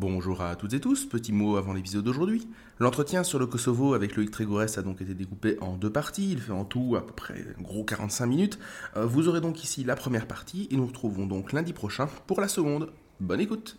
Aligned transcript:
Bonjour 0.00 0.42
à 0.42 0.54
toutes 0.54 0.74
et 0.74 0.80
tous, 0.80 1.06
petit 1.06 1.32
mot 1.32 1.56
avant 1.56 1.72
l'épisode 1.72 2.04
d'aujourd'hui. 2.04 2.46
L'entretien 2.78 3.24
sur 3.24 3.40
le 3.40 3.48
Kosovo 3.48 3.94
avec 3.94 4.14
Loïc 4.14 4.30
Trégorès 4.30 4.78
a 4.78 4.82
donc 4.82 5.00
été 5.00 5.12
découpé 5.12 5.58
en 5.60 5.76
deux 5.76 5.90
parties, 5.90 6.30
il 6.30 6.38
fait 6.38 6.52
en 6.52 6.64
tout 6.64 6.94
à 6.96 7.04
peu 7.04 7.12
près 7.12 7.44
gros 7.60 7.82
45 7.82 8.26
minutes. 8.26 8.60
Euh, 8.96 9.06
vous 9.06 9.26
aurez 9.26 9.40
donc 9.40 9.64
ici 9.64 9.82
la 9.82 9.96
première 9.96 10.28
partie 10.28 10.68
et 10.70 10.76
nous 10.76 10.86
retrouvons 10.86 11.26
donc 11.26 11.52
lundi 11.52 11.72
prochain 11.72 12.08
pour 12.28 12.40
la 12.40 12.46
seconde. 12.46 12.92
Bonne 13.18 13.40
écoute 13.40 13.76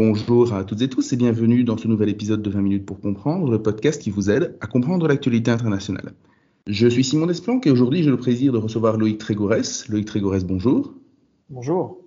Bonjour 0.00 0.54
à 0.54 0.62
toutes 0.62 0.80
et 0.82 0.88
tous 0.88 1.12
et 1.12 1.16
bienvenue 1.16 1.64
dans 1.64 1.76
ce 1.76 1.88
nouvel 1.88 2.08
épisode 2.08 2.40
de 2.40 2.50
20 2.50 2.62
minutes 2.62 2.86
pour 2.86 3.00
comprendre, 3.00 3.50
le 3.50 3.60
podcast 3.60 4.00
qui 4.00 4.10
vous 4.10 4.30
aide 4.30 4.56
à 4.60 4.68
comprendre 4.68 5.08
l'actualité 5.08 5.50
internationale. 5.50 6.12
Je 6.68 6.86
suis 6.86 7.02
Simon 7.02 7.26
Desplanques 7.26 7.66
et 7.66 7.72
aujourd'hui 7.72 8.04
j'ai 8.04 8.10
le 8.10 8.16
plaisir 8.16 8.52
de 8.52 8.58
recevoir 8.58 8.96
Loïc 8.96 9.18
Trégorès. 9.18 9.88
Loïc 9.88 10.06
Trégorès, 10.06 10.44
bonjour. 10.44 10.94
Bonjour. 11.50 11.98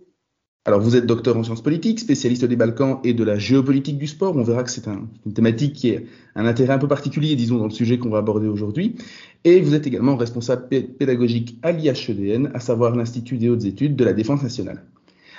Alors 0.64 0.80
vous 0.80 0.96
êtes 0.96 1.06
docteur 1.06 1.36
en 1.36 1.44
sciences 1.44 1.62
politiques, 1.62 2.00
spécialiste 2.00 2.46
des 2.46 2.56
Balkans 2.56 3.02
et 3.04 3.14
de 3.14 3.26
la 3.26 3.38
géopolitique 3.38 3.98
du 3.98 4.08
sport. 4.08 4.38
On 4.38 4.44
verra 4.44 4.64
que 4.64 4.72
c'est 4.72 4.88
une 4.88 5.34
thématique 5.34 5.74
qui 5.74 5.94
a 5.94 6.00
un 6.36 6.46
intérêt 6.46 6.76
un 6.76 6.80
peu 6.80 6.88
particulier, 6.88 7.36
disons, 7.36 7.58
dans 7.58 7.66
le 7.66 7.72
sujet 7.72 7.98
qu'on 7.98 8.10
va 8.10 8.20
aborder 8.20 8.48
aujourd'hui. 8.48 8.96
Et 9.44 9.60
vous 9.60 9.76
êtes 9.76 9.86
également 9.86 10.16
responsable 10.16 10.70
pédagogique 10.98 11.60
à 11.62 11.74
l'IHEDN, 11.74 12.52
à 12.54 12.62
savoir 12.62 12.96
l'Institut 12.96 13.38
des 13.38 13.50
hautes 13.50 13.66
études 13.66 13.98
de 13.98 14.06
la 14.06 14.14
défense 14.14 14.44
nationale. 14.44 14.86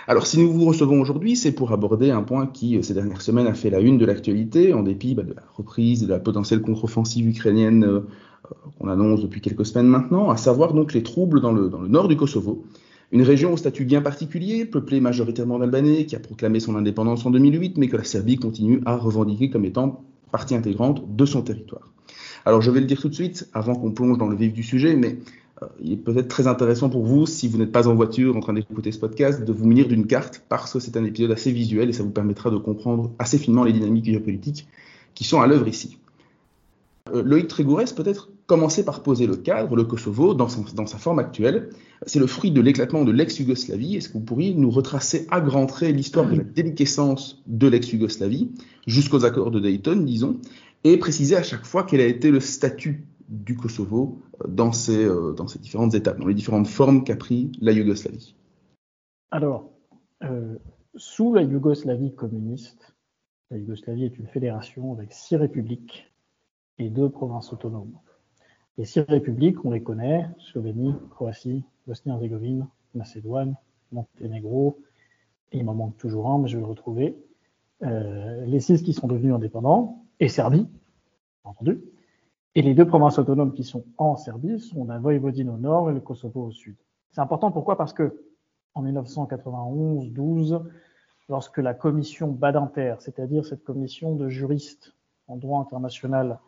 Alors, 0.09 0.27
si 0.27 0.39
nous 0.39 0.53
vous 0.53 0.65
recevons 0.65 1.01
aujourd'hui, 1.01 1.37
c'est 1.37 1.53
pour 1.53 1.73
aborder 1.73 2.11
un 2.11 2.23
point 2.23 2.47
qui, 2.47 2.77
euh, 2.77 2.83
ces 2.83 2.95
dernières 2.95 3.23
semaines, 3.23 3.47
a 3.47 3.55
fait 3.55 3.71
la 3.71 3.81
une 3.81 3.99
de 3.99 4.05
l'actualité, 4.05 4.73
en 4.73 4.83
dépit 4.83 5.15
bah, 5.15 5.23
de 5.23 5.33
la 5.33 5.43
reprise 5.55 6.03
de 6.03 6.09
la 6.09 6.19
potentielle 6.19 6.61
contre-offensive 6.61 7.29
ukrainienne 7.29 7.85
euh, 7.85 8.01
qu'on 8.79 8.89
annonce 8.89 9.23
depuis 9.23 9.41
quelques 9.41 9.65
semaines 9.65 9.87
maintenant, 9.87 10.31
à 10.31 10.37
savoir 10.37 10.75
donc 10.75 10.93
les 10.93 11.05
troubles 11.05 11.41
dans 11.41 11.53
le, 11.53 11.69
dans 11.69 11.81
le 11.81 11.89
nord 11.89 12.09
du 12.09 12.17
Kosovo, 12.17 12.65
une 13.13 13.23
région 13.23 13.53
au 13.53 13.57
statut 13.57 13.85
bien 13.85 14.03
particulier, 14.03 14.65
peuplée 14.65 15.01
majoritairement 15.01 15.59
d'Albanais, 15.59 16.07
qui 16.07 16.17
a 16.17 16.21
proclamé 16.21 16.59
son 16.59 16.75
indépendance 16.75 17.25
en 17.25 17.31
2008, 17.31 17.79
mais 17.79 17.89
que 17.89 17.97
la 17.97 18.05
Serbie 18.05 18.37
continue 18.37 18.81
à 18.87 18.97
revendiquer 18.97 19.51
comme 19.51 19.65
étant 19.65 20.03
partie 20.33 20.55
intégrante 20.55 21.15
de 21.15 21.25
son 21.27 21.43
territoire. 21.43 21.93
Alors, 22.45 22.61
je 22.61 22.71
vais 22.71 22.81
le 22.81 22.87
dire 22.87 23.01
tout 23.01 23.09
de 23.09 23.15
suite, 23.15 23.49
avant 23.53 23.75
qu'on 23.75 23.93
plonge 23.93 24.19
dans 24.19 24.29
le 24.29 24.35
vif 24.35 24.53
du 24.53 24.65
sujet, 24.65 24.97
mais 24.97 25.11
euh, 25.11 25.42
il 25.81 25.93
est 25.93 25.97
peut-être 25.97 26.29
très 26.29 26.47
intéressant 26.47 26.89
pour 26.89 27.05
vous, 27.05 27.27
si 27.27 27.49
vous 27.49 27.59
n'êtes 27.59 27.73
pas 27.73 27.89
en 27.89 27.95
voiture 27.95 28.37
en 28.37 28.41
train 28.41 28.53
d'écouter 28.53 28.93
ce 28.93 28.99
podcast, 28.99 29.45
de 29.45 29.53
vous 29.53 29.67
munir 29.67 29.89
d'une 29.89 30.07
carte 30.07 30.43
parce 30.49 30.73
que 30.73 30.79
c'est 30.79 30.97
un 30.97 31.05
épisode 31.05 31.31
assez 31.31 31.53
visuel 31.53 31.89
et 31.89 31.93
ça 31.93 32.03
vous 32.03 32.11
permettra 32.11 32.51
de 32.51 32.57
comprendre 32.57 33.11
assez 33.19 33.39
finement 33.39 33.65
les 33.65 33.73
dynamiques 33.73 34.07
géopolitiques 34.07 34.67
qui 35.15 35.25
sont 35.25 35.41
à 35.41 35.47
l'œuvre 35.47 35.69
ici. 35.69 35.99
Euh, 37.13 37.23
Loïc 37.23 37.49
Trégourès 37.49 37.93
peut-être 37.93 38.29
commencer 38.47 38.85
par 38.85 39.03
poser 39.03 39.27
le 39.27 39.37
cadre, 39.37 39.75
le 39.77 39.85
Kosovo, 39.85 40.35
dans, 40.35 40.49
dans 40.75 40.87
sa 40.87 40.99
forme 40.99 41.19
actuelle. 41.19 41.71
C'est 42.07 42.19
le 42.19 42.27
fruit 42.27 42.51
de 42.51 42.61
l'éclatement 42.61 43.05
de 43.05 43.13
l'ex-Yougoslavie. 43.13 43.97
Est-ce 43.97 44.09
que 44.09 44.15
vous 44.15 44.25
pourriez 44.25 44.55
nous 44.55 44.71
retracer 44.71 45.27
à 45.31 45.41
grands 45.41 45.67
traits 45.67 45.95
l'histoire 45.95 46.29
de 46.29 46.37
la 46.37 46.45
déliquescence 46.45 47.43
de 47.47 47.69
l'ex-Yougoslavie 47.69 48.51
jusqu'aux 48.87 49.25
accords 49.25 49.51
de 49.51 49.61
Dayton, 49.61 50.03
disons, 50.05 50.37
et 50.85 50.97
préciser 50.97 51.37
à 51.37 51.43
chaque 51.43 51.65
fois 51.65 51.85
quel 51.85 52.01
a 52.01 52.07
été 52.07 52.31
le 52.31 52.41
statut 52.41 53.05
du 53.33 53.57
Kosovo 53.57 54.21
dans 54.47 54.73
ces, 54.73 55.05
euh, 55.05 55.33
dans 55.33 55.49
ces 55.49 55.59
différentes 55.59 55.95
étapes, 55.95 56.19
dans 56.19 56.27
les 56.27 56.35
différentes 56.35 56.67
formes 56.67 57.03
qu'a 57.03 57.17
pris 57.17 57.51
la 57.61 57.73
Yougoslavie 57.73 58.37
Alors, 59.31 59.71
euh, 60.23 60.59
sous 60.95 61.33
la 61.33 61.43
Yougoslavie 61.43 62.15
communiste, 62.15 62.95
la 63.51 63.57
Yougoslavie 63.57 64.05
est 64.05 64.19
une 64.19 64.27
fédération 64.27 64.93
avec 64.93 65.13
six 65.13 65.37
républiques 65.37 66.13
et 66.79 66.91
deux 66.91 67.09
provinces 67.09 67.53
autonomes. 67.53 67.99
Les 68.79 68.85
six 68.85 69.01
républiques, 69.01 69.65
on 69.65 69.71
les 69.71 69.83
connaît, 69.83 70.29
Slovénie, 70.39 70.95
Croatie, 71.11 71.65
Bosnie-Herzégovine, 71.87 72.67
Macédoine, 72.95 73.57
Monténégro, 73.91 74.79
il 75.53 75.65
m'en 75.65 75.75
manque 75.75 75.97
toujours 75.97 76.31
un, 76.31 76.39
mais 76.39 76.49
je 76.49 76.57
vais 76.57 76.63
le 76.63 76.69
retrouver. 76.69 77.17
Euh, 77.83 78.45
les 78.47 78.61
six 78.61 78.83
qui 78.83 78.93
sont 78.93 79.07
devenus 79.07 79.35
indépendants, 79.35 80.05
et 80.21 80.29
Serbie, 80.29 80.67
entendu. 81.45 81.83
Et 82.55 82.63
les 82.63 82.75
deux 82.75 82.87
provinces 82.87 83.19
autonomes 83.19 83.55
qui 83.55 83.65
sont 83.65 83.85
en 83.97 84.17
Serbie 84.17 84.61
sont 84.61 84.85
la 84.85 84.99
Voïvodine 84.99 85.49
au 85.49 85.57
nord 85.57 85.91
et 85.91 85.95
le 85.95 86.01
Kosovo 86.01 86.47
au 86.47 86.51
sud. 86.51 86.77
C'est 87.11 87.21
important 87.21 87.51
pourquoi? 87.51 87.77
Parce 87.77 87.95
que 87.95 88.19
en 88.75 88.85
1991-12, 88.85 90.63
lorsque 91.29 91.59
la 91.59 91.75
commission 91.75 92.29
Badinter, 92.29 92.97
c'est-à-dire 93.01 93.47
cette 93.47 93.65
commission 93.65 94.17
de 94.17 94.29
juristes 94.29 94.95
en 95.29 95.37
droit 95.37 95.61
international, 95.61 96.39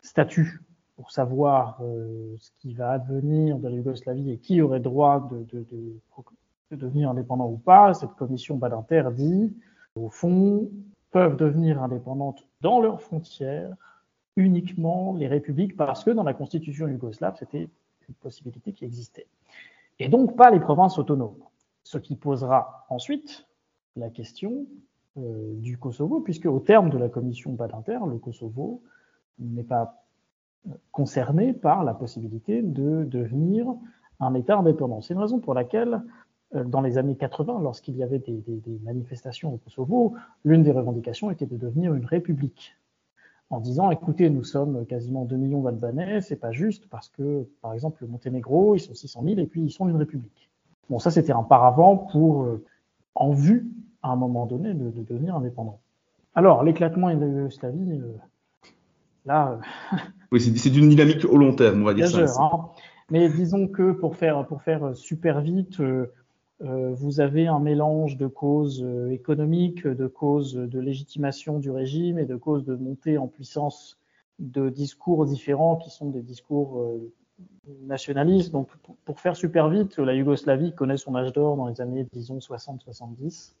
statue 0.00 0.60
pour 0.96 1.10
savoir 1.10 1.80
euh, 1.82 2.36
ce 2.38 2.50
qui 2.58 2.74
va 2.74 2.92
advenir 2.92 3.58
de 3.58 3.68
la 3.68 3.74
Yougoslavie 3.74 4.30
et 4.30 4.38
qui 4.38 4.60
aurait 4.60 4.80
droit 4.80 5.28
de, 5.30 5.38
de, 5.44 5.66
de, 5.72 6.00
de 6.70 6.76
devenir 6.76 7.10
indépendant 7.10 7.48
ou 7.48 7.56
pas, 7.56 7.94
cette 7.94 8.14
commission 8.14 8.56
Badinter 8.56 9.04
dit, 9.12 9.56
au 9.96 10.08
fond, 10.08 10.70
peuvent 11.10 11.36
devenir 11.36 11.82
indépendantes 11.82 12.46
dans 12.60 12.80
leurs 12.80 13.00
frontières 13.00 13.74
uniquement 14.36 15.14
les 15.14 15.28
républiques 15.28 15.76
parce 15.76 16.04
que 16.04 16.10
dans 16.10 16.22
la 16.22 16.34
constitution 16.34 16.88
yougoslave, 16.88 17.36
c'était 17.38 17.68
une 18.08 18.14
possibilité 18.14 18.72
qui 18.72 18.84
existait. 18.84 19.26
Et 19.98 20.08
donc 20.08 20.36
pas 20.36 20.50
les 20.50 20.60
provinces 20.60 20.98
autonomes. 20.98 21.36
Ce 21.84 21.98
qui 21.98 22.16
posera 22.16 22.86
ensuite 22.88 23.46
la 23.96 24.10
question 24.10 24.66
euh, 25.18 25.52
du 25.56 25.78
Kosovo, 25.78 26.20
puisque 26.20 26.46
au 26.46 26.60
terme 26.60 26.90
de 26.90 26.98
la 26.98 27.08
commission 27.08 27.52
Badinter, 27.52 27.98
le 28.08 28.18
Kosovo 28.18 28.82
n'est 29.38 29.64
pas 29.64 30.02
concerné 30.90 31.52
par 31.52 31.84
la 31.84 31.94
possibilité 31.94 32.62
de 32.62 33.04
devenir 33.04 33.66
un 34.20 34.34
État 34.34 34.56
indépendant. 34.56 35.00
C'est 35.00 35.14
une 35.14 35.20
raison 35.20 35.40
pour 35.40 35.54
laquelle, 35.54 36.02
euh, 36.54 36.64
dans 36.64 36.80
les 36.80 36.98
années 36.98 37.16
80, 37.16 37.60
lorsqu'il 37.60 37.96
y 37.96 38.02
avait 38.02 38.20
des, 38.20 38.42
manifestations 38.84 39.54
au 39.54 39.58
Kosovo, 39.58 40.14
l'une 40.44 40.62
des 40.62 40.72
revendications 40.72 41.30
était 41.30 41.46
de 41.46 41.56
devenir 41.56 41.94
une 41.94 42.06
république 42.06 42.76
en 43.52 43.60
disant 43.60 43.90
écoutez, 43.90 44.30
nous 44.30 44.44
sommes 44.44 44.86
quasiment 44.86 45.24
2 45.24 45.36
millions 45.36 45.62
d'Albanais, 45.62 46.22
c'est 46.22 46.36
pas 46.36 46.52
juste 46.52 46.88
parce 46.88 47.08
que, 47.10 47.46
par 47.60 47.74
exemple, 47.74 47.98
le 48.00 48.08
Monténégro, 48.08 48.74
ils 48.74 48.80
sont 48.80 48.94
600 48.94 49.22
000 49.24 49.38
et 49.40 49.46
puis 49.46 49.62
ils 49.62 49.70
sont 49.70 49.88
une 49.88 49.96
république. 49.96 50.50
Bon, 50.88 50.98
ça 50.98 51.10
c'était 51.10 51.32
un 51.32 51.42
paravent 51.42 51.96
pour, 51.96 52.44
euh, 52.44 52.64
en 53.14 53.30
vue, 53.30 53.70
à 54.02 54.10
un 54.10 54.16
moment 54.16 54.46
donné, 54.46 54.72
de, 54.72 54.90
de 54.90 55.02
devenir 55.02 55.36
indépendant. 55.36 55.78
Alors, 56.34 56.64
l'éclatement 56.64 57.14
de 57.14 57.26
Yougoslavie, 57.26 58.00
euh, 58.00 58.16
là. 59.26 59.60
Euh, 59.92 59.96
oui, 60.32 60.40
c'est 60.40 60.70
d'une 60.70 60.88
dynamique 60.88 61.24
au 61.26 61.36
long 61.36 61.54
terme, 61.54 61.82
on 61.82 61.84
va 61.84 61.94
dire 61.94 62.08
ça. 62.08 62.24
Hein. 62.40 62.68
Mais 63.10 63.28
disons 63.28 63.68
que 63.68 63.92
pour 63.92 64.16
faire, 64.16 64.46
pour 64.46 64.62
faire 64.62 64.96
super 64.96 65.42
vite, 65.42 65.78
euh, 65.80 66.10
vous 66.62 67.20
avez 67.20 67.48
un 67.48 67.58
mélange 67.58 68.16
de 68.16 68.26
causes 68.26 68.82
euh, 68.84 69.10
économiques, 69.10 69.86
de 69.86 70.06
causes 70.06 70.54
de 70.54 70.78
légitimation 70.78 71.58
du 71.58 71.70
régime 71.70 72.18
et 72.18 72.24
de 72.24 72.36
causes 72.36 72.64
de 72.64 72.76
montée 72.76 73.18
en 73.18 73.26
puissance 73.26 73.98
de 74.38 74.68
discours 74.68 75.26
différents 75.26 75.76
qui 75.76 75.90
sont 75.90 76.10
des 76.10 76.22
discours 76.22 76.80
euh, 76.80 77.12
nationalistes. 77.82 78.52
Donc, 78.52 78.68
pour 79.04 79.20
faire 79.20 79.36
super 79.36 79.68
vite, 79.68 79.98
la 79.98 80.14
Yougoslavie 80.14 80.72
connaît 80.74 80.96
son 80.96 81.16
âge 81.16 81.32
d'or 81.32 81.56
dans 81.56 81.66
les 81.66 81.80
années, 81.80 82.06
disons, 82.12 82.38
60-70. 82.38 83.54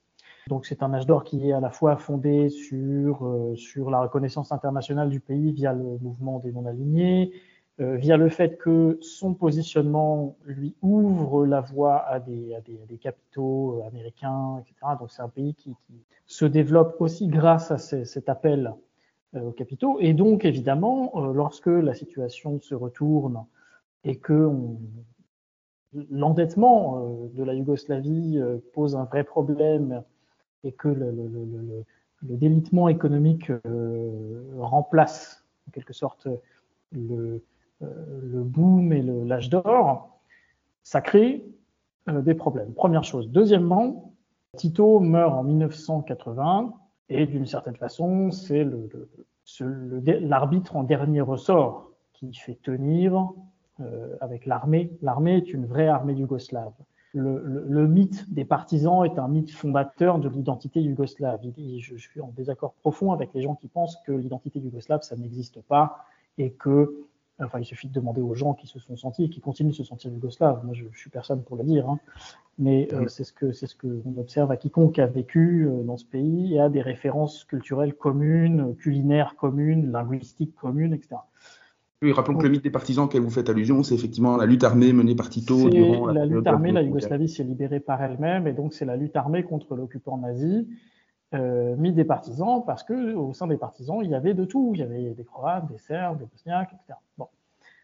Donc, 0.48 0.66
c'est 0.66 0.82
un 0.82 0.92
âge 0.94 1.06
d'or 1.06 1.24
qui 1.24 1.48
est 1.48 1.52
à 1.52 1.60
la 1.60 1.70
fois 1.70 1.96
fondé 1.96 2.50
sur, 2.50 3.52
sur 3.56 3.90
la 3.90 4.00
reconnaissance 4.00 4.50
internationale 4.50 5.08
du 5.08 5.20
pays 5.20 5.52
via 5.52 5.72
le 5.72 5.98
mouvement 6.00 6.40
des 6.40 6.52
non-alignés, 6.52 7.32
euh, 7.80 7.96
via 7.96 8.18
le 8.18 8.28
fait 8.28 8.58
que 8.58 8.98
son 9.00 9.32
positionnement 9.32 10.36
lui 10.44 10.74
ouvre 10.82 11.46
la 11.46 11.62
voie 11.62 12.06
à 12.06 12.20
des, 12.20 12.54
capitaux 13.00 13.80
euh, 13.80 13.88
américains, 13.88 14.58
etc. 14.60 14.74
Donc 15.00 15.10
c'est 15.10 15.22
un 15.22 15.28
pays 15.28 15.54
qui, 15.54 15.74
se 16.26 16.44
développe 16.44 16.96
aussi 17.00 17.26
grâce 17.26 17.70
à 17.70 17.78
cet 17.78 18.28
appel 18.28 18.72
euh, 19.34 19.40
aux 19.40 19.52
capitaux. 19.52 19.98
Et 20.00 20.12
donc 20.12 20.44
évidemment, 20.44 21.12
euh, 21.14 21.32
lorsque 21.32 21.66
la 21.66 21.94
situation 21.94 22.60
se 22.60 22.74
retourne 22.74 23.44
et 24.04 24.16
que 24.16 24.50
l'endettement 26.10 27.28
de 27.34 27.42
la 27.42 27.54
Yougoslavie 27.54 28.40
pose 28.72 28.96
un 28.96 29.04
vrai 29.04 29.24
problème 29.24 30.02
et 30.64 30.72
que 30.72 30.88
le, 30.88 31.10
le, 31.10 31.84
délitement 32.22 32.88
économique 32.88 33.52
remplace 34.58 35.44
en 35.68 35.70
quelque 35.72 35.92
sorte 35.92 36.28
le, 36.92 37.42
le 37.82 38.42
boom 38.42 38.92
et 38.92 39.02
l'âge 39.02 39.50
d'or, 39.50 40.12
ça 40.82 41.00
crée 41.00 41.44
euh, 42.08 42.20
des 42.20 42.34
problèmes. 42.34 42.72
Première 42.74 43.04
chose. 43.04 43.30
Deuxièmement, 43.30 44.12
Tito 44.56 44.98
meurt 45.00 45.32
en 45.32 45.44
1980 45.44 46.74
et 47.08 47.26
d'une 47.26 47.46
certaine 47.46 47.76
façon, 47.76 48.30
c'est 48.30 48.66
l'arbitre 49.60 50.76
en 50.76 50.82
dernier 50.82 51.20
ressort 51.20 51.92
qui 52.12 52.34
fait 52.34 52.58
tenir 52.62 53.30
euh, 53.80 54.16
avec 54.20 54.46
l'armée. 54.46 54.90
L'armée 55.00 55.36
est 55.36 55.52
une 55.52 55.66
vraie 55.66 55.88
armée 55.88 56.14
yougoslave. 56.14 56.72
le, 57.14 57.86
mythe 57.86 58.32
des 58.32 58.44
partisans 58.44 59.04
est 59.04 59.18
un 59.18 59.28
mythe 59.28 59.50
fondateur 59.50 60.18
de 60.18 60.28
l'identité 60.28 60.80
yougoslave. 60.80 61.40
je, 61.78 61.96
suis 61.96 62.20
en 62.20 62.32
désaccord 62.36 62.72
profond 62.74 63.12
avec 63.12 63.30
les 63.34 63.42
gens 63.42 63.54
qui 63.54 63.68
pensent 63.68 63.98
que 64.06 64.12
l'identité 64.12 64.58
yougoslave, 64.58 65.02
ça 65.02 65.16
n'existe 65.16 65.60
pas 65.62 66.04
et 66.38 66.52
que, 66.52 67.04
enfin, 67.44 67.58
il 67.58 67.64
suffit 67.64 67.88
de 67.88 67.92
demander 67.92 68.20
aux 68.20 68.34
gens 68.34 68.54
qui 68.54 68.66
se 68.66 68.78
sont 68.78 68.96
sentis 68.96 69.24
et 69.24 69.28
qui 69.28 69.40
continuent 69.40 69.70
de 69.70 69.74
se 69.74 69.84
sentir 69.84 70.10
yougoslaves. 70.12 70.64
Moi, 70.64 70.74
je, 70.74 70.84
suis 70.96 71.10
personne 71.10 71.42
pour 71.42 71.56
le 71.56 71.64
dire, 71.64 71.88
hein. 71.88 71.98
mais 72.58 72.88
euh, 72.92 73.08
c'est 73.08 73.24
ce 73.24 73.32
que 73.32 73.52
c'est 73.52 73.66
ce 73.66 73.74
que 73.74 74.02
on 74.04 74.20
observe 74.20 74.50
à 74.50 74.56
quiconque 74.56 74.98
a 74.98 75.06
vécu 75.06 75.66
euh, 75.66 75.82
dans 75.82 75.96
ce 75.96 76.04
pays 76.04 76.54
et 76.54 76.60
a 76.60 76.68
des 76.68 76.82
références 76.82 77.44
culturelles 77.44 77.94
communes, 77.94 78.74
culinaires 78.76 79.36
communes, 79.36 79.90
linguistiques 79.90 80.54
communes, 80.56 80.94
etc. 80.94 81.16
Oui, 82.02 82.12
rappelons 82.12 82.36
que 82.36 82.42
le 82.42 82.48
mythe 82.48 82.64
des 82.64 82.70
partisans 82.70 83.04
auquel 83.04 83.22
vous 83.22 83.30
faites 83.30 83.48
allusion, 83.48 83.84
c'est 83.84 83.94
effectivement 83.94 84.36
la 84.36 84.44
lutte 84.44 84.64
armée 84.64 84.92
menée 84.92 85.14
par 85.14 85.30
Tito 85.30 85.70
durant 85.70 86.06
la, 86.08 86.12
la 86.12 86.26
lutte 86.26 86.46
armée. 86.48 86.72
La 86.72 86.82
Yougoslavie 86.82 87.28
s'est 87.28 87.44
libérée 87.44 87.78
par 87.78 88.02
elle-même, 88.02 88.48
et 88.48 88.52
donc 88.52 88.74
c'est 88.74 88.84
la 88.84 88.96
lutte 88.96 89.14
armée 89.14 89.44
contre 89.44 89.76
l'occupant 89.76 90.18
nazi, 90.18 90.66
euh, 91.34 91.76
mythe 91.76 91.94
des 91.94 92.04
partisans, 92.04 92.62
parce 92.64 92.82
que 92.82 93.14
au 93.14 93.32
sein 93.32 93.46
des 93.46 93.56
partisans, 93.56 94.00
il 94.02 94.10
y 94.10 94.14
avait 94.14 94.34
de 94.34 94.44
tout. 94.44 94.72
Il 94.74 94.80
y 94.80 94.82
avait 94.82 95.10
des 95.10 95.24
Croates, 95.24 95.66
des 95.70 95.78
Serbes, 95.78 96.18
des 96.18 96.26
Bosniaques, 96.26 96.72
etc. 96.74 96.98
Bon. 97.18 97.28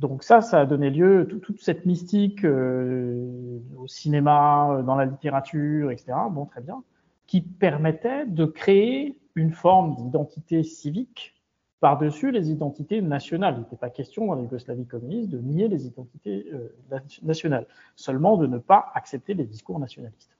Donc 0.01 0.23
ça, 0.23 0.41
ça 0.41 0.61
a 0.61 0.67
donné 0.67 0.91
lieu, 0.91 1.27
toute 1.27 1.61
cette 1.61 1.85
mystique 1.85 2.45
euh, 2.45 3.59
au 3.77 3.89
cinéma, 3.89 4.83
dans 4.87 4.95
la 4.95 5.07
littérature, 5.07 5.91
etc. 5.91 6.13
Bon, 6.31 6.47
très 6.47 6.61
bien, 6.61 6.83
qui 7.27 7.41
permettait 7.41 8.27
de 8.27 8.45
créer 8.45 9.19
une 9.35 9.53
forme 9.53 9.97
d'identité 9.97 10.63
civique 10.63 11.35
par-dessus 11.81 12.31
les 12.31 12.51
identités 12.51 13.01
nationales. 13.03 13.55
Il 13.57 13.61
n'était 13.61 13.77
pas 13.77 13.91
question 13.91 14.27
dans 14.27 14.35
la 14.35 14.43
Yougoslavie 14.43 14.87
communiste 14.87 15.31
de 15.31 15.39
nier 15.39 15.69
les 15.69 15.87
identités 15.87 16.47
euh, 16.53 16.75
nationales, 17.23 17.67
seulement 17.97 18.37
de 18.37 18.47
ne 18.47 18.59
pas 18.59 18.91
accepter 18.95 19.35
les 19.35 19.45
discours 19.45 19.79
nationalistes. 19.79 20.38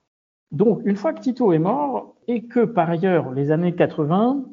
Donc, 0.51 0.81
une 0.85 0.95
fois 0.95 1.13
que 1.13 1.21
Tito 1.21 1.53
est 1.53 1.59
mort, 1.59 2.15
et 2.27 2.45
que 2.45 2.65
par 2.65 2.89
ailleurs 2.89 3.31
les 3.31 3.51
années 3.51 3.75
80, 3.75 4.45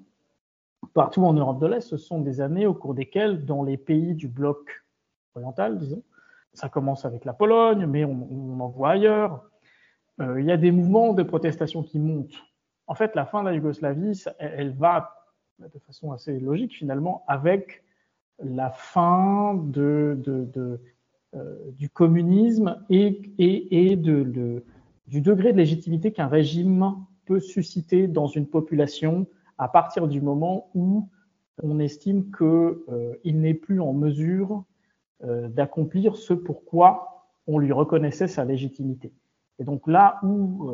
partout 0.95 1.25
en 1.25 1.33
Europe 1.33 1.61
de 1.61 1.67
l'Est, 1.67 1.81
ce 1.81 1.97
sont 1.97 2.21
des 2.21 2.41
années 2.41 2.67
au 2.67 2.75
cours 2.75 2.95
desquelles, 2.95 3.45
dans 3.45 3.63
les 3.63 3.77
pays 3.77 4.15
du 4.15 4.29
bloc 4.29 4.85
oriental, 5.35 5.79
disons, 5.79 6.03
ça 6.53 6.69
commence 6.69 7.05
avec 7.05 7.25
la 7.25 7.35
Pologne, 7.35 7.87
mais 7.87 8.05
on, 8.05 8.61
en 8.61 8.69
voit 8.69 8.91
ailleurs, 8.91 9.45
euh, 10.21 10.41
il 10.41 10.47
y 10.47 10.53
a 10.53 10.57
des 10.57 10.71
mouvements 10.71 11.13
de 11.13 11.23
protestation 11.23 11.83
qui 11.83 11.99
montent. 11.99 12.43
En 12.87 12.95
fait, 12.95 13.15
la 13.15 13.27
fin 13.27 13.43
de 13.43 13.49
la 13.49 13.55
Yougoslavie, 13.55 14.25
elle 14.39 14.73
va 14.73 15.13
de 15.59 15.79
façon 15.81 16.13
assez 16.13 16.39
logique 16.39 16.75
finalement 16.75 17.25
avec 17.29 17.83
la 18.39 18.71
fin 18.71 19.63
euh, 19.77 20.15
du 21.73 21.91
communisme 21.91 22.83
et, 22.89 23.21
et 23.39 23.97
de, 23.97 24.65
du 25.07 25.21
degré 25.21 25.53
de 25.53 25.59
légitimité 25.59 26.13
qu'un 26.13 26.27
régime 26.27 26.95
peut 27.25 27.41
susciter 27.41 28.07
dans 28.09 28.27
une 28.27 28.47
population 28.47 29.27
à 29.59 29.69
partir 29.69 30.09
du 30.09 30.21
moment 30.21 30.69
où 30.75 31.09
on 31.63 31.79
estime 31.79 32.31
qu'il 32.31 32.47
euh, 32.47 33.15
n'est 33.25 33.55
plus 33.55 33.81
en 33.81 33.93
mesure 33.93 34.65
euh, 35.25 35.49
d'accomplir 35.49 36.17
ce 36.17 36.35
pourquoi 36.35 37.29
on 37.47 37.59
lui 37.59 37.73
reconnaissait 37.73 38.29
sa 38.29 38.45
légitimité. 38.45 39.13
Et 39.59 39.65
donc 39.65 39.87
là 39.87 40.19
où 40.23 40.71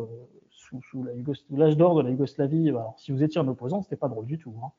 sous, 0.81 1.05
l'âge 1.51 1.77
d'or 1.77 1.97
de 1.97 2.03
la 2.03 2.11
Yougoslavie, 2.11 2.69
alors, 2.69 2.95
si 2.99 3.13
vous 3.13 3.23
étiez 3.23 3.41
un 3.41 3.49
opposant, 3.49 3.83
c'était 3.83 3.97
pas 3.97 4.09
drôle 4.09 4.27
du 4.27 4.39
tout. 4.39 4.55
Hein. 4.63 4.71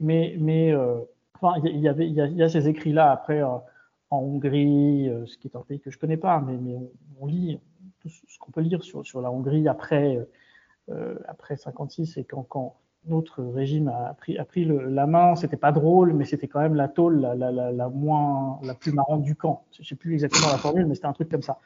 Mais, 0.00 0.36
mais 0.38 0.72
euh, 0.72 1.00
il 1.64 1.78
y, 1.78 1.88
avait, 1.88 2.08
il 2.08 2.14
y, 2.14 2.42
a, 2.42 2.48
ces 2.48 2.68
écrits-là 2.68 3.10
après 3.10 3.42
euh, 3.42 3.48
en 4.10 4.18
Hongrie, 4.18 5.08
euh, 5.08 5.26
ce 5.26 5.36
qui 5.36 5.48
est 5.48 5.56
un 5.56 5.60
pays 5.60 5.80
que 5.80 5.90
je 5.90 5.98
connais 5.98 6.16
pas, 6.16 6.40
mais, 6.40 6.56
mais 6.56 6.76
on, 7.20 7.26
lit 7.26 7.60
tout 8.00 8.08
ce 8.08 8.38
qu'on 8.38 8.52
peut 8.52 8.60
lire 8.60 8.82
sur, 8.82 9.04
sur 9.06 9.20
la 9.20 9.30
Hongrie 9.30 9.68
après 9.68 10.18
après 11.28 11.56
56 11.56 12.16
et 12.16 12.24
quand, 12.24 12.42
quand 12.42 12.80
notre 13.06 13.42
régime 13.42 13.88
a 13.88 14.14
pris, 14.14 14.38
a 14.38 14.44
pris 14.44 14.64
le, 14.64 14.86
la 14.86 15.06
main, 15.06 15.34
c'était 15.34 15.56
pas 15.56 15.72
drôle, 15.72 16.12
mais 16.12 16.24
c'était 16.24 16.48
quand 16.48 16.60
même 16.60 16.74
la 16.74 16.88
tôle 16.88 17.20
la, 17.20 17.34
la, 17.34 17.50
la, 17.50 17.72
la, 17.72 17.88
moins, 17.88 18.58
la 18.62 18.74
plus 18.74 18.92
marrante 18.92 19.22
du 19.22 19.34
camp. 19.34 19.64
Je 19.78 19.82
sais 19.82 19.94
plus 19.94 20.14
exactement 20.14 20.48
la 20.50 20.58
formule, 20.58 20.86
mais 20.86 20.94
c'était 20.94 21.06
un 21.06 21.12
truc 21.12 21.30
comme 21.30 21.42
ça. 21.42 21.58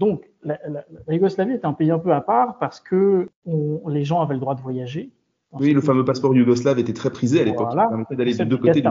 Donc, 0.00 0.28
la, 0.42 0.58
la, 0.66 1.14
Yougoslavie 1.14 1.52
est 1.52 1.64
un 1.64 1.72
pays 1.72 1.90
un 1.90 1.98
peu 1.98 2.12
à 2.12 2.20
part 2.20 2.58
parce 2.58 2.80
que 2.80 3.28
on, 3.46 3.88
les 3.88 4.04
gens 4.04 4.22
avaient 4.22 4.34
le 4.34 4.40
droit 4.40 4.54
de 4.54 4.60
voyager. 4.60 5.10
Oui, 5.52 5.72
le 5.72 5.80
fameux 5.80 6.04
passeport 6.04 6.34
yougoslave 6.34 6.80
était 6.80 6.92
très 6.92 7.10
prisé 7.10 7.40
à 7.40 7.44
l'époque. 7.44 7.68
Voilà. 7.72 7.90
d'aller 8.10 8.34
de 8.34 8.44
deux 8.44 8.56
côtés 8.56 8.80
du 8.80 8.88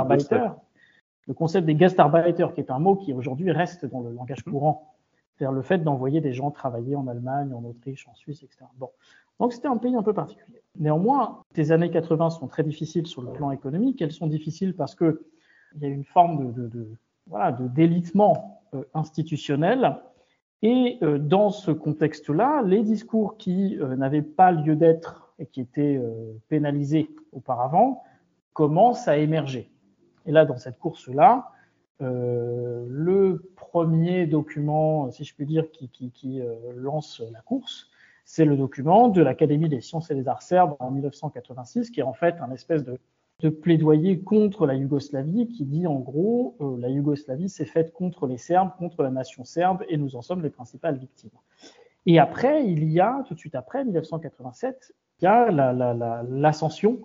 Le 1.27 1.33
concept 1.33 1.65
des 1.65 1.75
gastarbeiter, 1.75 2.47
qui 2.53 2.61
est 2.61 2.71
un 2.71 2.79
mot 2.79 2.95
qui 2.95 3.13
aujourd'hui 3.13 3.51
reste 3.51 3.85
dans 3.85 3.99
le 3.99 4.11
langage 4.11 4.43
courant, 4.43 4.92
c'est-à-dire 5.35 5.53
le 5.53 5.61
fait 5.61 5.79
d'envoyer 5.79 6.21
des 6.21 6.33
gens 6.33 6.51
travailler 6.51 6.95
en 6.95 7.07
Allemagne, 7.07 7.53
en 7.53 7.63
Autriche, 7.63 8.07
en 8.07 8.15
Suisse, 8.15 8.43
etc. 8.43 8.65
Bon, 8.77 8.89
donc 9.39 9.53
c'était 9.53 9.67
un 9.67 9.77
pays 9.77 9.95
un 9.95 10.03
peu 10.03 10.13
particulier. 10.13 10.61
Néanmoins, 10.79 11.41
ces 11.55 11.71
années 11.71 11.89
80 11.91 12.31
sont 12.31 12.47
très 12.47 12.63
difficiles 12.63 13.07
sur 13.07 13.21
le 13.21 13.31
plan 13.31 13.51
économique. 13.51 14.01
Elles 14.01 14.11
sont 14.11 14.27
difficiles 14.27 14.75
parce 14.75 14.95
que 14.95 15.25
il 15.75 15.81
y 15.81 15.85
a 15.85 15.89
une 15.89 16.03
forme 16.03 16.53
de, 16.53 16.61
de, 16.61 16.67
de 16.67 16.87
voilà, 17.27 17.51
de 17.51 17.67
délitement 17.67 18.61
euh, 18.73 18.83
institutionnel 18.93 19.97
et 20.63 20.97
euh, 21.03 21.19
dans 21.19 21.49
ce 21.49 21.71
contexte-là, 21.71 22.63
les 22.65 22.83
discours 22.83 23.37
qui 23.37 23.77
euh, 23.79 23.97
n'avaient 23.97 24.21
pas 24.21 24.53
lieu 24.53 24.77
d'être 24.77 25.33
et 25.37 25.45
qui 25.45 25.59
étaient 25.59 25.97
euh, 25.97 26.31
pénalisés 26.47 27.09
auparavant 27.33 28.01
commencent 28.53 29.09
à 29.09 29.17
émerger. 29.17 29.69
Et 30.25 30.31
là, 30.31 30.45
dans 30.45 30.55
cette 30.55 30.79
course-là, 30.79 31.51
le 31.99 33.51
premier 33.55 34.25
document, 34.27 35.09
si 35.11 35.23
je 35.23 35.33
puis 35.33 35.45
dire, 35.45 35.71
qui, 35.71 35.89
qui 35.89 36.41
lance 36.75 37.21
la 37.31 37.41
course, 37.41 37.89
c'est 38.25 38.45
le 38.45 38.57
document 38.57 39.09
de 39.09 39.21
l'Académie 39.21 39.69
des 39.69 39.81
sciences 39.81 40.11
et 40.11 40.15
des 40.15 40.27
arts 40.27 40.41
serbes 40.41 40.75
en 40.79 40.91
1986, 40.91 41.89
qui 41.89 41.99
est 41.99 42.03
en 42.03 42.13
fait 42.13 42.35
un 42.41 42.51
espèce 42.51 42.83
de 42.83 42.99
de 43.43 43.49
plaidoyer 43.49 44.21
contre 44.21 44.65
la 44.65 44.75
Yougoslavie 44.75 45.47
qui 45.47 45.65
dit 45.65 45.85
en 45.85 45.99
gros 45.99 46.55
euh, 46.61 46.77
la 46.79 46.89
Yougoslavie 46.89 47.49
s'est 47.49 47.65
faite 47.65 47.91
contre 47.93 48.25
les 48.25 48.37
Serbes, 48.37 48.71
contre 48.77 49.03
la 49.03 49.11
nation 49.11 49.43
serbe 49.43 49.83
et 49.89 49.97
nous 49.97 50.15
en 50.15 50.21
sommes 50.21 50.41
les 50.41 50.49
principales 50.49 50.97
victimes. 50.97 51.31
Et 52.05 52.19
après, 52.19 52.65
il 52.65 52.89
y 52.89 52.99
a, 52.99 53.23
tout 53.27 53.33
de 53.33 53.39
suite 53.39 53.55
après, 53.55 53.83
1987, 53.83 54.93
il 55.19 55.25
y 55.25 55.27
a 55.27 55.51
l'ascension 56.23 56.99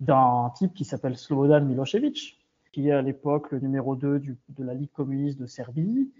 d'un 0.00 0.52
type 0.54 0.74
qui 0.74 0.84
s'appelle 0.84 1.16
Slobodan 1.16 1.64
Milosevic, 1.64 2.37
qui 2.72 2.88
est 2.88 2.92
à 2.92 3.02
l'époque 3.02 3.50
le 3.50 3.60
numéro 3.60 3.96
2 3.96 4.18
du, 4.18 4.36
de 4.48 4.64
la 4.64 4.74
Ligue 4.74 4.92
communiste 4.92 5.38
de 5.38 5.46
Serbie, 5.46 6.10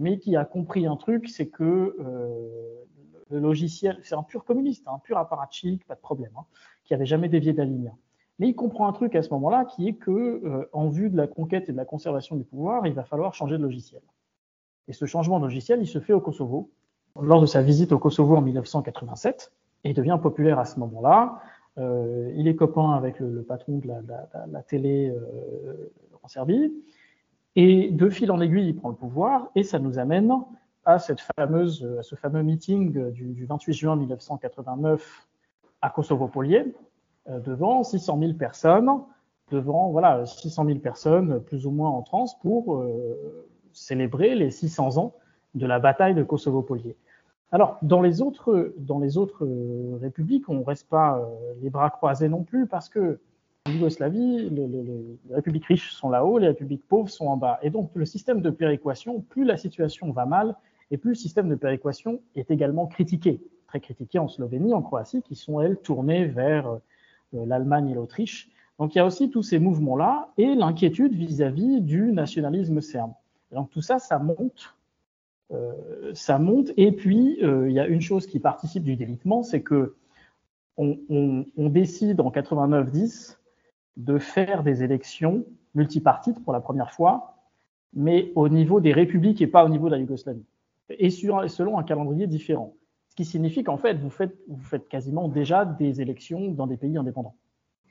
mais 0.00 0.18
qui 0.18 0.36
a 0.36 0.44
compris 0.44 0.86
un 0.86 0.96
truc, 0.96 1.28
c'est 1.28 1.48
que 1.48 1.96
euh, 1.98 2.84
le 3.30 3.38
logiciel, 3.38 3.98
c'est 4.02 4.14
un 4.14 4.22
pur 4.22 4.44
communiste, 4.44 4.86
un 4.86 4.98
pur 4.98 5.18
apparatchik, 5.18 5.84
pas 5.86 5.94
de 5.94 6.00
problème, 6.00 6.32
hein, 6.36 6.44
qui 6.84 6.94
avait 6.94 7.06
jamais 7.06 7.28
dévié 7.28 7.52
de. 7.52 7.64
Mais 8.38 8.48
il 8.48 8.54
comprend 8.54 8.88
un 8.88 8.92
truc 8.92 9.14
à 9.14 9.22
ce 9.22 9.30
moment-là 9.30 9.64
qui 9.64 9.88
est 9.88 9.94
que, 9.94 10.10
euh, 10.10 10.68
en 10.72 10.88
vue 10.88 11.10
de 11.10 11.16
la 11.16 11.26
conquête 11.26 11.68
et 11.68 11.72
de 11.72 11.76
la 11.76 11.84
conservation 11.84 12.36
du 12.36 12.44
pouvoir, 12.44 12.86
il 12.86 12.92
va 12.92 13.04
falloir 13.04 13.34
changer 13.34 13.56
de 13.56 13.62
logiciel. 13.62 14.02
Et 14.88 14.92
ce 14.92 15.06
changement 15.06 15.38
de 15.38 15.44
logiciel, 15.44 15.80
il 15.80 15.86
se 15.86 16.00
fait 16.00 16.12
au 16.12 16.20
Kosovo. 16.20 16.70
Lors 17.20 17.40
de 17.40 17.46
sa 17.46 17.62
visite 17.62 17.92
au 17.92 17.98
Kosovo 18.00 18.36
en 18.36 18.42
1987, 18.42 19.52
et 19.84 19.90
il 19.90 19.94
devient 19.94 20.18
populaire 20.20 20.58
à 20.58 20.64
ce 20.64 20.80
moment-là. 20.80 21.40
Euh, 21.78 22.32
il 22.36 22.46
est 22.46 22.56
copain 22.56 22.92
avec 22.92 23.18
le, 23.20 23.42
patron 23.42 23.78
de 23.78 23.88
la, 23.88 24.00
la, 24.02 24.46
la 24.50 24.62
télé 24.62 25.10
euh, 25.10 25.92
en 26.22 26.28
Serbie. 26.28 26.72
Et 27.56 27.90
de 27.90 28.08
fil 28.08 28.30
en 28.32 28.40
aiguille, 28.40 28.68
il 28.68 28.76
prend 28.76 28.88
le 28.88 28.96
pouvoir, 28.96 29.50
et 29.54 29.62
ça 29.62 29.78
nous 29.78 29.98
amène 29.98 30.32
à, 30.84 30.98
cette 30.98 31.20
fameuse, 31.36 31.88
à 31.98 32.02
ce 32.02 32.14
fameux 32.16 32.42
meeting 32.42 33.12
du, 33.12 33.32
du 33.32 33.46
28 33.46 33.72
juin 33.72 33.96
1989 33.96 35.26
à 35.82 35.90
Kosovo-Polier, 35.90 36.74
euh, 37.28 37.40
devant 37.40 37.82
600 37.82 38.18
000 38.18 38.32
personnes, 38.34 38.90
devant 39.50 39.90
voilà 39.90 40.26
600 40.26 40.66
000 40.66 40.78
personnes 40.78 41.40
plus 41.40 41.66
ou 41.66 41.70
moins 41.70 41.90
en 41.90 42.02
transe 42.02 42.38
pour 42.40 42.76
euh, 42.76 43.46
célébrer 43.72 44.34
les 44.34 44.50
600 44.50 44.98
ans 44.98 45.14
de 45.54 45.66
la 45.66 45.78
bataille 45.78 46.14
de 46.14 46.22
Kosovo-Polier. 46.22 46.96
Alors, 47.54 47.78
dans 47.82 48.02
les 48.02 48.20
autres, 48.20 48.74
dans 48.78 48.98
les 48.98 49.16
autres 49.16 49.44
euh, 49.44 49.96
républiques, 50.02 50.48
on 50.48 50.54
ne 50.54 50.64
reste 50.64 50.88
pas 50.88 51.24
les 51.62 51.70
bras 51.70 51.88
croisés 51.88 52.28
non 52.28 52.42
plus 52.42 52.66
parce 52.66 52.88
que 52.88 53.20
en 53.64 53.70
Yougoslavie, 53.70 54.50
les, 54.50 54.66
les, 54.66 55.18
républiques 55.30 55.66
riches 55.66 55.92
sont 55.92 56.10
là-haut, 56.10 56.38
les 56.38 56.48
républiques 56.48 56.86
pauvres 56.88 57.08
sont 57.08 57.28
en 57.28 57.36
bas. 57.36 57.60
Et 57.62 57.70
donc, 57.70 57.92
le 57.94 58.06
système 58.06 58.40
de 58.40 58.50
péréquation, 58.50 59.20
plus 59.20 59.44
la 59.44 59.56
situation 59.56 60.10
va 60.10 60.26
mal, 60.26 60.56
et 60.90 60.96
plus 60.96 61.10
le 61.10 61.14
système 61.14 61.48
de 61.48 61.54
péréquation 61.54 62.20
est 62.34 62.50
également 62.50 62.88
critiqué. 62.88 63.40
Très 63.68 63.78
critiqué 63.78 64.18
en 64.18 64.26
Slovénie, 64.26 64.74
en 64.74 64.82
Croatie, 64.82 65.22
qui 65.22 65.36
sont, 65.36 65.60
elles, 65.60 65.78
tournées 65.78 66.24
vers 66.24 66.68
euh, 66.68 67.46
l'Allemagne 67.46 67.88
et 67.88 67.94
l'Autriche. 67.94 68.50
Donc 68.80 68.96
il 68.96 68.98
y 68.98 69.00
a 69.00 69.06
aussi 69.06 69.30
tous 69.30 69.44
ces 69.44 69.60
mouvements-là 69.60 70.28
et 70.38 70.56
l'inquiétude 70.56 71.14
vis-à-vis 71.14 71.80
du 71.80 72.10
nationalisme 72.10 72.80
serbe. 72.80 73.12
donc 73.52 73.70
tout 73.70 73.80
ça, 73.80 74.00
ça 74.00 74.18
monte, 74.18 74.74
euh, 74.74 74.83
ça 76.14 76.38
monte. 76.38 76.70
Et 76.76 76.92
puis 76.92 77.38
euh, 77.42 77.68
il 77.68 77.74
y 77.74 77.80
a 77.80 77.86
une 77.86 78.00
chose 78.00 78.26
qui 78.26 78.38
participe 78.38 78.84
du 78.84 78.96
délitement, 78.96 79.42
c'est 79.42 79.62
que 79.62 79.94
on, 80.76 81.46
décide 81.56 82.20
en 82.20 82.30
89-10 82.30 83.36
de 83.96 84.18
faire 84.18 84.64
des 84.64 84.82
élections 84.82 85.44
multipartites 85.74 86.42
pour 86.42 86.52
la 86.52 86.60
première 86.60 86.92
fois, 86.92 87.36
mais 87.92 88.32
au 88.34 88.48
niveau 88.48 88.80
des 88.80 88.92
républiques 88.92 89.40
et 89.40 89.46
pas 89.46 89.64
au 89.64 89.68
niveau 89.68 89.86
de 89.86 89.92
la 89.92 89.98
Yougoslavie. 89.98 90.44
et 90.88 91.10
selon 91.10 91.78
un 91.78 91.84
calendrier 91.84 92.26
différent. 92.26 92.74
Ce 93.08 93.14
qui 93.14 93.24
signifie 93.24 93.62
qu'en 93.62 93.76
fait, 93.76 93.94
vous 93.98 94.10
faites, 94.10 94.88
quasiment 94.88 95.28
déjà 95.28 95.64
des 95.64 96.00
élections 96.00 96.50
dans 96.50 96.66
des 96.66 96.76
pays 96.76 96.96
indépendants. 96.96 97.36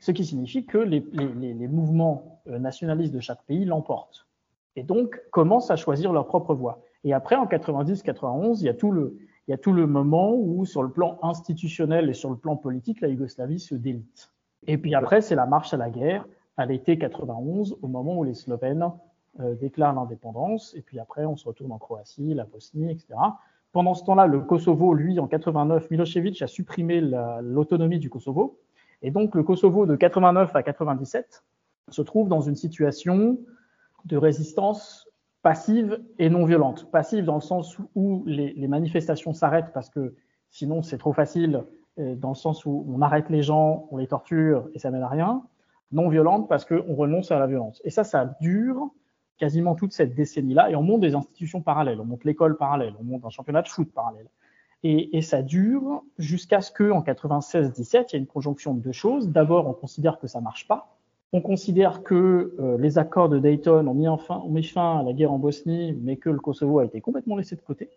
Ce 0.01 0.12
qui 0.12 0.25
signifie 0.25 0.65
que 0.65 0.77
les, 0.77 1.05
les, 1.13 1.53
les 1.53 1.67
mouvements 1.69 2.41
euh, 2.48 2.60
nationalistes 2.60 3.13
de 3.13 3.22
chaque 3.22 3.43
pays 3.43 3.63
l'emportent. 3.63 4.27
Et 4.75 4.83
donc 4.83 5.22
commencent 5.31 5.72
à 5.72 5.77
choisir 5.77 6.12
leur 6.12 6.25
propre 6.27 6.53
voie. 6.53 6.83
Et 7.03 7.13
après, 7.13 7.36
en 7.36 7.45
90-91, 7.45 8.60
il 8.62 8.65
y 8.65 8.69
a 8.69 8.74
tout 8.74 8.91
le, 9.74 9.88
moment 9.88 10.33
où, 10.36 10.65
sur 10.65 10.83
le 10.83 10.89
plan 10.89 11.19
institutionnel 11.22 12.10
et 12.10 12.13
sur 12.13 12.29
le 12.29 12.38
plan 12.38 12.55
politique, 12.55 13.01
la 13.01 13.10
Yougoslavie 13.10 13.60
se 13.60 13.75
délite. 13.75 14.31
Et 14.67 14.77
puis 14.77 14.95
après, 14.95 15.22
c'est 15.22 15.36
la 15.36 15.45
marche 15.45 15.74
à 15.74 15.77
la 15.77 15.89
guerre 15.89 16.25
à 16.55 16.65
l'été 16.65 16.98
91, 16.98 17.77
au 17.81 17.88
moment 17.88 18.17
où 18.17 18.24
les 18.24 18.36
Slovènes 18.36 18.91
euh, 19.39 19.55
déclarent 19.55 19.95
l'indépendance. 19.95 20.75
Et 20.75 20.81
puis 20.81 21.00
après, 21.00 21.25
on 21.25 21.36
se 21.36 21.45
retourne 21.48 21.72
en 21.72 21.79
Croatie, 21.79 22.33
la 22.33 22.45
Bosnie, 22.45 22.91
etc. 22.91 23.07
Pendant 23.72 23.95
ce 23.95 24.05
temps-là, 24.05 24.27
le 24.27 24.41
Kosovo, 24.41 24.93
lui, 24.93 25.19
en 25.19 25.27
89, 25.27 25.89
Milosevic 25.89 26.41
a 26.43 26.48
supprimé 26.48 27.01
l'autonomie 27.01 27.98
du 27.98 28.10
Kosovo. 28.10 28.60
Et 29.01 29.10
donc, 29.10 29.33
le 29.33 29.41
Kosovo 29.43 29.88
de 29.88 29.95
89 29.95 30.55
à 30.55 30.62
97 30.62 31.43
se 31.89 32.01
trouve 32.03 32.29
dans 32.29 32.41
une 32.41 32.55
situation 32.55 33.39
de 34.05 34.15
résistance 34.15 35.02
passive 35.43 36.01
et 36.17 36.29
non 36.29 36.45
violente. 36.45 36.89
Passive 36.89 37.25
dans 37.25 37.35
le 37.35 37.41
sens 37.41 37.77
où 37.93 38.23
les, 38.25 38.67
manifestations 38.67 39.33
s'arrêtent 39.33 39.71
parce 39.73 39.89
que 39.89 40.15
sinon 40.50 40.81
c'est 40.81 40.97
trop 40.97 41.13
facile, 41.13 41.63
dans 41.97 42.29
le 42.29 42.35
sens 42.35 42.65
où 42.65 42.85
on 42.89 43.01
arrête 43.01 43.29
les 43.29 43.43
gens, 43.43 43.88
on 43.91 43.97
les 43.97 44.07
torture 44.07 44.67
et 44.73 44.79
ça 44.79 44.89
mène 44.89 45.03
à 45.03 45.07
rien. 45.07 45.43
Non 45.91 46.09
violente 46.09 46.50
parce 46.50 46.65
qu'on 46.65 46.95
renonce 46.95 47.31
à 47.31 47.38
la 47.38 47.45
violence. 47.45 47.81
Et 47.83 47.91
ça, 47.91 48.03
ça 48.03 48.35
dure 48.41 48.89
quasiment 49.38 49.75
toute 49.75 49.93
cette 49.93 50.15
décennie-là, 50.15 50.69
et 50.69 50.75
on 50.75 50.83
monte 50.83 51.01
des 51.01 51.15
institutions 51.15 51.62
parallèles, 51.62 52.00
on 52.00 52.05
monte 52.05 52.23
l'école 52.23 52.55
parallèle, 52.55 52.93
on 53.00 53.03
monte 53.03 53.25
un 53.25 53.29
championnat 53.29 53.62
de 53.62 53.67
foot 53.67 53.91
parallèle. 53.93 54.27
Et, 54.85 55.21
ça 55.21 55.41
dure 55.41 56.03
jusqu'à 56.17 56.59
ce 56.59 56.69
qu'en 56.69 57.01
96-17, 57.01 58.05
il 58.09 58.13
y 58.13 58.15
ait 58.15 58.19
une 58.19 58.27
conjonction 58.27 58.73
de 58.73 58.81
deux 58.81 58.91
choses. 58.91 59.29
D'abord, 59.29 59.65
on 59.67 59.73
considère 59.73 60.19
que 60.19 60.27
ça 60.27 60.41
marche 60.41 60.67
pas. 60.67 60.97
On 61.35 61.41
considère 61.41 62.03
que 62.03 62.53
euh, 62.59 62.77
les 62.77 62.99
accords 62.99 63.27
de 63.27 63.39
Dayton 63.39 63.87
ont 63.87 63.95
mis, 64.51 64.63
fin 64.63 64.99
à 64.99 65.03
la 65.03 65.13
guerre 65.13 65.31
en 65.31 65.39
Bosnie, 65.39 65.97
mais 65.99 66.17
que 66.17 66.29
le 66.29 66.39
Kosovo 66.39 66.77
a 66.77 66.85
été 66.85 67.01
complètement 67.01 67.35
laissé 67.35 67.55
de 67.55 67.61
côté. 67.61 67.89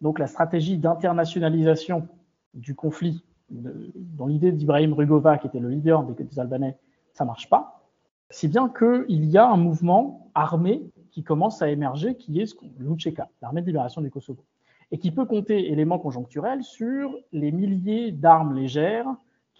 Donc 0.00 0.18
la 0.18 0.26
stratégie 0.26 0.76
d'internationalisation 0.76 2.08
du 2.52 2.74
conflit, 2.74 3.24
dans 3.48 4.26
l'idée 4.26 4.50
d'Ibrahim 4.50 4.92
Rugova, 4.92 5.38
qui 5.38 5.46
était 5.46 5.60
le 5.60 5.68
leader 5.68 6.02
des, 6.02 6.24
des 6.24 6.38
Albanais, 6.40 6.76
ça 7.12 7.24
marche 7.24 7.48
pas. 7.48 7.86
Si 8.28 8.48
bien 8.48 8.68
qu'il 8.68 9.24
y 9.24 9.38
a 9.38 9.48
un 9.48 9.56
mouvement 9.56 10.30
armé 10.34 10.82
qui 11.12 11.22
commence 11.22 11.62
à 11.62 11.68
émerger, 11.68 12.16
qui 12.16 12.40
est 12.40 12.56
l'UCK, 12.78 13.20
l'armée 13.40 13.60
de 13.60 13.66
libération 13.66 14.00
du 14.00 14.10
Kosovo, 14.10 14.44
et 14.90 14.98
qui 14.98 15.12
peut 15.12 15.26
compter, 15.26 15.70
éléments 15.70 16.00
conjoncturels, 16.00 16.64
sur 16.64 17.14
les 17.32 17.52
milliers 17.52 18.10
d'armes 18.10 18.54
légères 18.54 19.06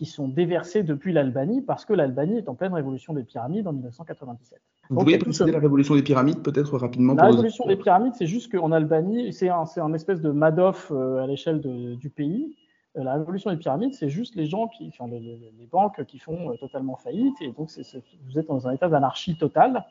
qui 0.00 0.06
sont 0.06 0.28
déversées 0.28 0.82
depuis 0.82 1.12
l'Albanie, 1.12 1.60
parce 1.60 1.84
que 1.84 1.92
l'Albanie 1.92 2.38
est 2.38 2.48
en 2.48 2.54
pleine 2.54 2.72
révolution 2.72 3.12
des 3.12 3.22
pyramides 3.22 3.66
en 3.66 3.74
1997. 3.74 4.58
Vous 4.88 4.98
pouvez 4.98 5.18
préciser 5.18 5.52
la 5.52 5.58
révolution 5.58 5.94
des 5.94 6.02
pyramides, 6.02 6.42
peut-être 6.42 6.78
rapidement 6.78 7.12
La 7.12 7.26
révolution 7.26 7.66
des 7.66 7.76
pyramides, 7.76 8.14
c'est 8.14 8.26
juste 8.26 8.50
qu'en 8.50 8.72
Albanie, 8.72 9.34
c'est 9.34 9.50
un, 9.50 9.64
un, 9.76 9.92
espèce 9.92 10.22
de 10.22 10.30
Madoff 10.30 10.90
euh, 10.90 11.22
à 11.22 11.26
l'échelle 11.26 11.60
du 11.60 12.08
pays, 12.08 12.56
euh, 12.96 13.04
la 13.04 13.12
révolution 13.12 13.50
des 13.50 13.58
pyramides, 13.58 13.92
c'est 13.92 14.08
juste 14.08 14.36
les 14.36 14.46
gens 14.46 14.68
qui, 14.68 14.88
enfin, 14.88 15.06
les, 15.06 15.20
les, 15.20 15.66
banques 15.66 16.02
qui 16.06 16.18
font 16.18 16.50
euh, 16.50 16.56
totalement 16.56 16.96
faillite, 16.96 17.36
et 17.42 17.52
donc 17.52 17.68
vous 17.68 18.38
êtes 18.38 18.46
dans 18.46 18.66
un 18.66 18.72
état 18.72 18.88
d'anarchie 18.88 19.36
totale 19.36 19.84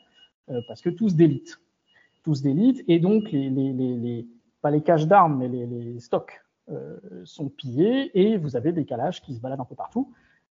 euh, 0.49 0.59
parce 0.67 0.81
que 0.81 0.89
tous 0.89 1.15
délitent, 1.15 1.61
tous 2.23 2.41
délitent, 2.41 2.83
et 2.87 2.97
donc 2.97 3.31
les, 3.31 3.51
les, 3.51 3.73
les 3.73 4.27
pas 4.63 4.71
les 4.71 4.81
caches 4.81 5.05
d'armes, 5.05 5.37
mais 5.37 5.47
les, 5.47 5.99
stocks 5.99 6.41
sont 7.23 7.49
pillés, 7.49 8.11
et 8.19 8.37
vous 8.37 8.55
avez 8.55 8.71
des 8.71 8.85
calages 8.85 9.21
qui 9.21 9.33
se 9.35 9.39
baladent 9.39 9.61
un 9.61 9.65
peu 9.65 9.75
partout. 9.75 10.13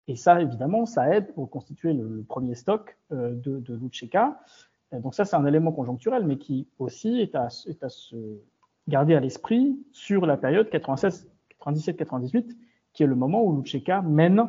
Et 0.07 0.15
ça, 0.15 0.41
évidemment, 0.41 0.85
ça 0.85 1.15
aide 1.15 1.33
pour 1.33 1.49
constituer 1.49 1.93
le, 1.93 2.23
premier 2.27 2.55
stock 2.55 2.97
euh, 3.11 3.33
de, 3.33 3.59
de 3.59 3.73
l'Utcheka. 3.75 4.39
Donc 4.91 5.15
ça, 5.15 5.23
c'est 5.23 5.37
un 5.37 5.45
élément 5.45 5.71
conjoncturel, 5.71 6.25
mais 6.25 6.37
qui 6.37 6.67
aussi 6.79 7.21
est 7.21 7.35
à, 7.35 7.49
se 7.49 8.15
garder 8.89 9.15
à 9.15 9.21
l'esprit 9.21 9.79
sur 9.93 10.25
la 10.25 10.35
période 10.35 10.69
96 10.69 11.29
97-98, 11.65 12.57
qui 12.93 13.03
est 13.03 13.07
le 13.07 13.15
moment 13.15 13.43
où 13.43 13.55
Lucheka 13.55 14.01
mène 14.01 14.47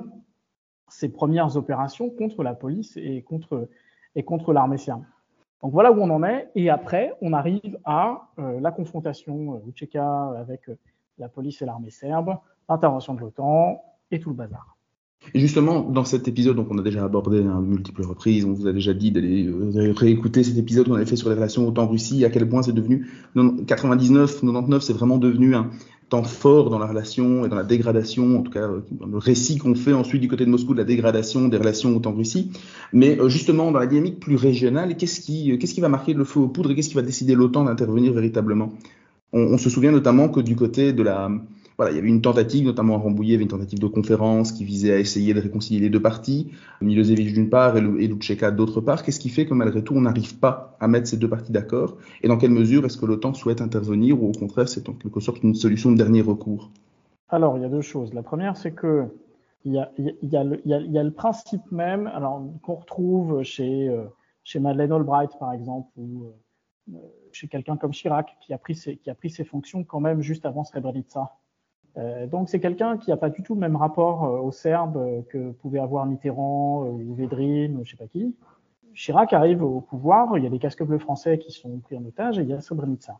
ses 0.88 1.10
premières 1.10 1.56
opérations 1.56 2.10
contre 2.10 2.42
la 2.42 2.54
police 2.54 2.96
et 2.96 3.22
contre, 3.22 3.68
et 4.14 4.24
contre 4.24 4.52
l'armée 4.52 4.78
serbe. 4.78 5.04
Donc 5.62 5.72
voilà 5.72 5.92
où 5.92 6.00
on 6.00 6.10
en 6.10 6.24
est. 6.24 6.50
Et 6.54 6.70
après, 6.70 7.12
on 7.20 7.32
arrive 7.32 7.78
à 7.84 8.30
euh, 8.38 8.58
la 8.60 8.72
confrontation 8.72 9.54
euh, 9.54 9.58
Lucheka 9.64 10.32
avec 10.36 10.68
euh, 10.68 10.76
la 11.22 11.28
police 11.28 11.62
et 11.62 11.66
l'armée 11.66 11.90
serbe, 11.90 12.36
l'intervention 12.68 13.14
de 13.14 13.20
l'OTAN 13.20 13.82
et 14.10 14.20
tout 14.20 14.30
le 14.30 14.36
bazar. 14.36 14.76
Justement, 15.34 15.82
dans 15.82 16.04
cet 16.04 16.26
épisode, 16.26 16.56
donc 16.56 16.66
on 16.70 16.78
a 16.78 16.82
déjà 16.82 17.04
abordé 17.04 17.38
à 17.38 17.60
multiples 17.60 18.02
reprises, 18.02 18.44
on 18.44 18.52
vous 18.52 18.66
a 18.66 18.72
déjà 18.72 18.92
dit 18.92 19.12
d'aller 19.12 19.46
euh, 19.46 19.92
réécouter 19.96 20.42
cet 20.42 20.58
épisode 20.58 20.88
qu'on 20.88 20.96
avait 20.96 21.06
fait 21.06 21.16
sur 21.16 21.28
les 21.28 21.36
relations 21.36 21.66
OTAN-Russie, 21.68 22.24
à 22.24 22.30
quel 22.30 22.48
point 22.48 22.62
c'est 22.62 22.72
devenu 22.72 23.08
99, 23.36 24.40
99, 24.40 24.82
c'est 24.82 24.92
vraiment 24.92 25.18
devenu 25.18 25.54
un 25.54 25.70
temps 26.08 26.24
fort 26.24 26.70
dans 26.70 26.78
la 26.80 26.86
relation 26.86 27.46
et 27.46 27.48
dans 27.48 27.56
la 27.56 27.62
dégradation, 27.62 28.40
en 28.40 28.42
tout 28.42 28.50
cas 28.50 28.68
dans 28.90 29.06
le 29.06 29.16
récit 29.16 29.58
qu'on 29.58 29.76
fait 29.76 29.92
ensuite 29.92 30.20
du 30.20 30.28
côté 30.28 30.44
de 30.44 30.50
Moscou 30.50 30.74
de 30.74 30.78
la 30.78 30.84
dégradation 30.84 31.46
des 31.46 31.56
relations 31.56 31.96
OTAN-Russie. 31.96 32.50
Mais 32.92 33.18
euh, 33.18 33.28
justement, 33.28 33.70
dans 33.70 33.78
la 33.78 33.86
dynamique 33.86 34.18
plus 34.18 34.36
régionale, 34.36 34.96
qu'est-ce 34.96 35.20
qui, 35.20 35.56
qu'est-ce 35.56 35.72
qui 35.72 35.80
va 35.80 35.88
marquer 35.88 36.14
le 36.14 36.24
feu 36.24 36.40
aux 36.40 36.48
poudres 36.48 36.72
et 36.72 36.74
qu'est-ce 36.74 36.88
qui 36.88 36.96
va 36.96 37.02
décider 37.02 37.36
l'OTAN 37.36 37.64
d'intervenir 37.64 38.12
véritablement? 38.12 38.70
On, 39.32 39.58
se 39.58 39.70
souvient 39.70 39.92
notamment 39.92 40.28
que 40.28 40.40
du 40.40 40.56
côté 40.56 40.92
de 40.92 41.02
la 41.02 41.30
voilà, 41.78 41.90
il 41.90 41.96
y 41.96 41.98
avait 41.98 42.08
une 42.08 42.20
tentative, 42.20 42.66
notamment 42.66 42.96
à 42.96 42.98
Rambouillet, 42.98 43.30
il 43.30 43.32
y 43.32 43.34
avait 43.36 43.44
une 43.44 43.48
tentative 43.48 43.78
de 43.78 43.86
conférence 43.86 44.52
qui 44.52 44.64
visait 44.64 44.92
à 44.92 44.98
essayer 44.98 45.32
de 45.32 45.40
réconcilier 45.40 45.80
les 45.80 45.88
deux 45.88 46.02
parties, 46.02 46.52
Milosevic 46.82 47.32
d'une 47.32 47.48
part 47.48 47.76
et 47.76 47.80
Lucheka 47.80 48.50
d'autre 48.50 48.80
part. 48.82 49.02
Qu'est-ce 49.02 49.18
qui 49.18 49.30
fait 49.30 49.46
que 49.46 49.54
malgré 49.54 49.82
tout, 49.82 49.94
on 49.94 50.02
n'arrive 50.02 50.38
pas 50.38 50.76
à 50.80 50.86
mettre 50.86 51.08
ces 51.08 51.16
deux 51.16 51.28
parties 51.28 51.50
d'accord? 51.50 51.96
Et 52.22 52.28
dans 52.28 52.36
quelle 52.36 52.50
mesure 52.50 52.84
est-ce 52.84 52.98
que 52.98 53.06
l'OTAN 53.06 53.32
souhaite 53.32 53.62
intervenir 53.62 54.22
ou 54.22 54.28
au 54.28 54.32
contraire, 54.32 54.68
c'est 54.68 54.88
en 54.88 54.92
quelque 54.92 55.20
sorte 55.20 55.42
une 55.42 55.54
solution 55.54 55.90
de 55.90 55.96
dernier 55.96 56.20
recours? 56.20 56.70
Alors, 57.30 57.56
il 57.56 57.62
y 57.62 57.64
a 57.64 57.70
deux 57.70 57.80
choses. 57.80 58.12
La 58.12 58.22
première, 58.22 58.56
c'est 58.56 58.72
que 58.72 59.06
il 59.64 59.72
y 59.72 59.78
a, 59.78 59.90
le, 59.96 60.60
il 60.64 60.92
y 60.92 60.98
a, 60.98 61.02
le 61.02 61.12
principe 61.12 61.70
même, 61.70 62.08
alors 62.08 62.44
qu'on 62.62 62.74
retrouve 62.74 63.42
chez, 63.44 63.88
euh, 63.88 64.04
chez 64.42 64.58
Madeleine 64.58 64.92
Albright, 64.92 65.30
par 65.38 65.52
exemple, 65.52 65.88
euh, 65.98 66.98
chez 67.32 67.48
quelqu'un 67.48 67.76
comme 67.76 67.92
Chirac, 67.92 68.36
qui 68.40 68.52
a, 68.52 68.58
pris 68.58 68.74
ses, 68.74 69.44
fonctions 69.44 69.84
quand 69.84 70.00
même 70.00 70.20
juste 70.20 70.46
avant 70.46 70.64
Srebrenica. 70.64 71.32
Euh, 71.98 72.26
donc 72.26 72.48
c'est 72.48 72.60
quelqu'un 72.60 72.96
qui 72.96 73.10
n'a 73.10 73.16
pas 73.16 73.28
du 73.28 73.42
tout 73.42 73.54
le 73.54 73.60
même 73.60 73.76
rapport 73.76 74.24
euh, 74.24 74.40
aux 74.40 74.52
Serbes 74.52 74.96
euh, 74.96 75.20
que 75.28 75.52
pouvait 75.52 75.78
avoir 75.78 76.06
Mitterrand 76.06 76.86
ou 76.86 77.14
Védrine 77.14 77.76
ou 77.76 77.84
je 77.84 77.90
sais 77.90 77.96
pas 77.96 78.06
qui. 78.06 78.34
Chirac 78.94 79.32
arrive 79.32 79.62
au 79.62 79.80
pouvoir, 79.80 80.38
il 80.38 80.44
y 80.44 80.46
a 80.46 80.50
des 80.50 80.58
casques 80.58 80.82
bleus 80.82 80.98
français 80.98 81.38
qui 81.38 81.52
sont 81.52 81.78
pris 81.80 81.96
en 81.96 82.04
otage 82.04 82.38
et 82.38 82.42
il 82.42 82.48
y 82.48 82.52
a 82.54 82.60
Srebrenica. 82.60 83.18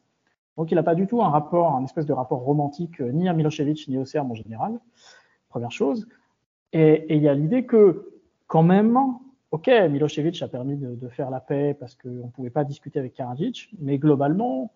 Donc 0.56 0.70
il 0.70 0.74
n'a 0.74 0.82
pas 0.82 0.94
du 0.94 1.06
tout 1.06 1.22
un 1.22 1.28
rapport, 1.28 1.74
un 1.74 1.84
espèce 1.84 2.06
de 2.06 2.12
rapport 2.12 2.40
romantique 2.40 3.00
ni 3.00 3.28
à 3.28 3.32
Milosevic 3.32 3.88
ni 3.88 3.98
aux 3.98 4.04
Serbes 4.04 4.30
en 4.30 4.34
général. 4.34 4.78
Première 5.48 5.70
chose. 5.70 6.06
Et 6.72 7.14
il 7.14 7.22
y 7.22 7.28
a 7.28 7.34
l'idée 7.34 7.66
que 7.66 8.12
quand 8.46 8.62
même, 8.62 8.98
ok, 9.52 9.68
Milosevic 9.90 10.42
a 10.42 10.48
permis 10.48 10.76
de, 10.76 11.08
faire 11.08 11.30
la 11.30 11.40
paix 11.40 11.76
parce 11.78 11.94
qu'on 11.94 12.08
ne 12.08 12.30
pouvait 12.30 12.50
pas 12.50 12.64
discuter 12.64 12.98
avec 12.98 13.14
Karadzic, 13.14 13.70
mais 13.78 13.98
globalement, 13.98 14.72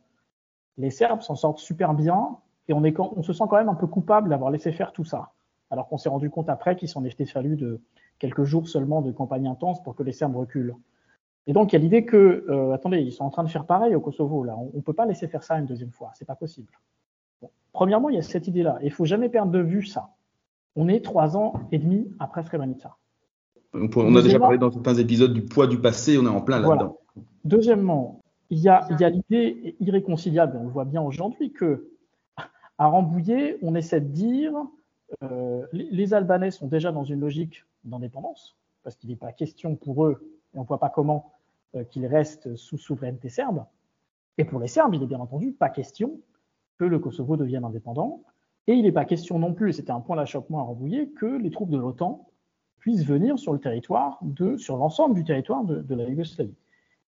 les 0.77 0.91
Serbes 0.91 1.23
s'en 1.23 1.35
sortent 1.35 1.59
super 1.59 1.95
bien 1.95 2.37
et 2.69 2.75
on, 2.75 2.85
est, 2.85 2.99
on 2.99 3.23
se 3.23 3.33
sent 3.33 3.45
quand 3.49 3.57
même 3.57 3.71
un 3.71 3.75
peu 3.75 3.87
coupable 3.87 4.29
d'avoir 4.29 4.51
laissé 4.51 4.73
faire 4.73 4.93
tout 4.93 5.05
ça. 5.05 5.33
Alors 5.71 5.89
qu'on 5.89 5.99
s'est 5.99 6.11
rendu 6.11 6.31
compte 6.31 6.49
après 6.49 6.77
qu'il 6.77 6.89
s'en 6.89 7.05
était 7.05 7.25
fallu 7.25 7.57
de 7.57 7.81
quelques 8.19 8.45
jours 8.45 8.69
seulement 8.69 9.03
de 9.03 9.11
campagne 9.11 9.49
intense 9.49 9.83
pour 9.83 9.97
que 9.97 10.03
les 10.03 10.13
Serbes 10.13 10.37
reculent. 10.37 10.77
Et 11.49 11.53
donc, 11.53 11.73
il 11.73 11.77
y 11.77 11.79
a 11.79 11.81
l'idée 11.81 12.05
que, 12.05 12.45
euh, 12.49 12.73
attendez, 12.73 13.01
ils 13.01 13.13
sont 13.13 13.25
en 13.25 13.31
train 13.31 13.45
de 13.45 13.49
faire 13.49 13.65
pareil 13.65 13.95
au 13.95 14.01
Kosovo, 14.01 14.45
là. 14.45 14.57
On 14.57 14.71
ne 14.75 14.83
peut 14.83 14.93
pas 14.93 15.07
laisser 15.07 15.29
faire 15.29 15.45
ça 15.45 15.59
une 15.59 15.67
deuxième 15.67 15.93
fois. 15.93 16.11
C'est 16.15 16.25
pas 16.25 16.35
possible. 16.35 16.73
Premièrement, 17.73 18.11
il 18.11 18.17
y 18.17 18.19
a 18.19 18.23
cette 18.23 18.49
idée-là. 18.49 18.79
Il 18.83 18.93
faut 18.93 19.05
jamais 19.05 19.29
perdre 19.29 19.53
de 19.53 19.61
vue 19.61 19.85
ça. 19.85 20.11
On 20.75 20.89
est 20.89 21.05
trois 21.05 21.37
ans 21.37 21.55
et 21.73 21.79
demi 21.79 22.11
après 22.19 22.43
Srebrenica. 22.43 22.97
On, 23.77 23.89
on 23.97 24.17
a 24.17 24.23
déjà 24.23 24.39
parlé 24.39 24.59
dans 24.59 24.71
certains 24.71 24.95
épisodes 24.95 25.33
du 25.33 25.43
poids 25.43 25.67
du 25.67 25.79
passé, 25.81 26.19
on 26.19 26.25
est 26.25 26.29
en 26.29 26.41
plein 26.41 26.59
là-dedans. 26.59 26.77
Voilà. 26.77 26.93
Deuxièmement, 27.45 28.23
il 28.51 28.59
y 28.59 28.69
a, 28.69 28.87
l'idée 28.91 29.77
irréconciliable, 29.81 30.57
on 30.61 30.65
le 30.65 30.71
voit 30.71 30.85
bien 30.85 31.03
aujourd'hui, 31.03 31.53
que 31.53 31.89
à 32.79 32.87
Rambouillet, 32.89 33.59
on 33.63 33.75
essaie 33.75 34.01
de 34.01 34.09
dire 34.09 34.53
euh, 35.23 35.65
les, 35.73 35.89
les, 35.91 36.15
Albanais 36.15 36.51
sont 36.51 36.67
déjà 36.67 36.93
dans 36.93 37.05
une 37.05 37.21
logique 37.21 37.65
d'indépendance, 37.85 38.57
parce 38.83 38.97
qu'il 38.97 39.11
n'est 39.11 39.17
pas 39.17 39.33
question 39.33 39.77
pour 39.77 40.05
eux, 40.05 40.37
et 40.55 40.59
on 40.59 40.63
ne 40.63 40.67
voit 40.67 40.81
pas 40.81 40.91
comment, 40.91 41.33
euh, 41.75 41.85
qu'ils 41.85 42.07
restent 42.07 42.55
sous 42.57 42.79
souveraineté 42.79 43.29
serbe. 43.29 43.65
Et 44.39 44.45
pour 44.45 44.61
les 44.61 44.69
Serbes, 44.69 44.95
il 44.95 45.01
n'est 45.01 45.07
bien 45.07 45.21
entendu 45.21 45.53
pas 45.53 45.71
question 45.71 46.21
que 46.79 46.85
le 46.85 46.99
Kosovo 46.99 47.37
devienne 47.37 47.65
indépendant. 47.65 48.23
Et 48.67 48.75
il 48.75 48.83
n'est 48.83 48.93
pas 48.93 49.05
question 49.05 49.39
non 49.39 49.55
plus, 49.55 49.71
et 49.71 49.73
c'était 49.73 49.93
un 49.93 50.01
point 50.01 50.17
d'achoppement 50.17 50.61
à 50.61 50.63
Rambouillet, 50.63 51.09
que 51.09 51.27
les 51.27 51.51
troupes 51.51 51.71
de 51.71 51.79
l'OTAN 51.79 52.29
puissent 52.87 53.05
venir 53.05 53.37
sur 53.37 54.77
l'ensemble 54.77 55.17
du 55.17 55.25
territoire 55.25 55.65
de, 55.65 55.95
la 55.97 56.05
Yougoslavie. 56.05 56.55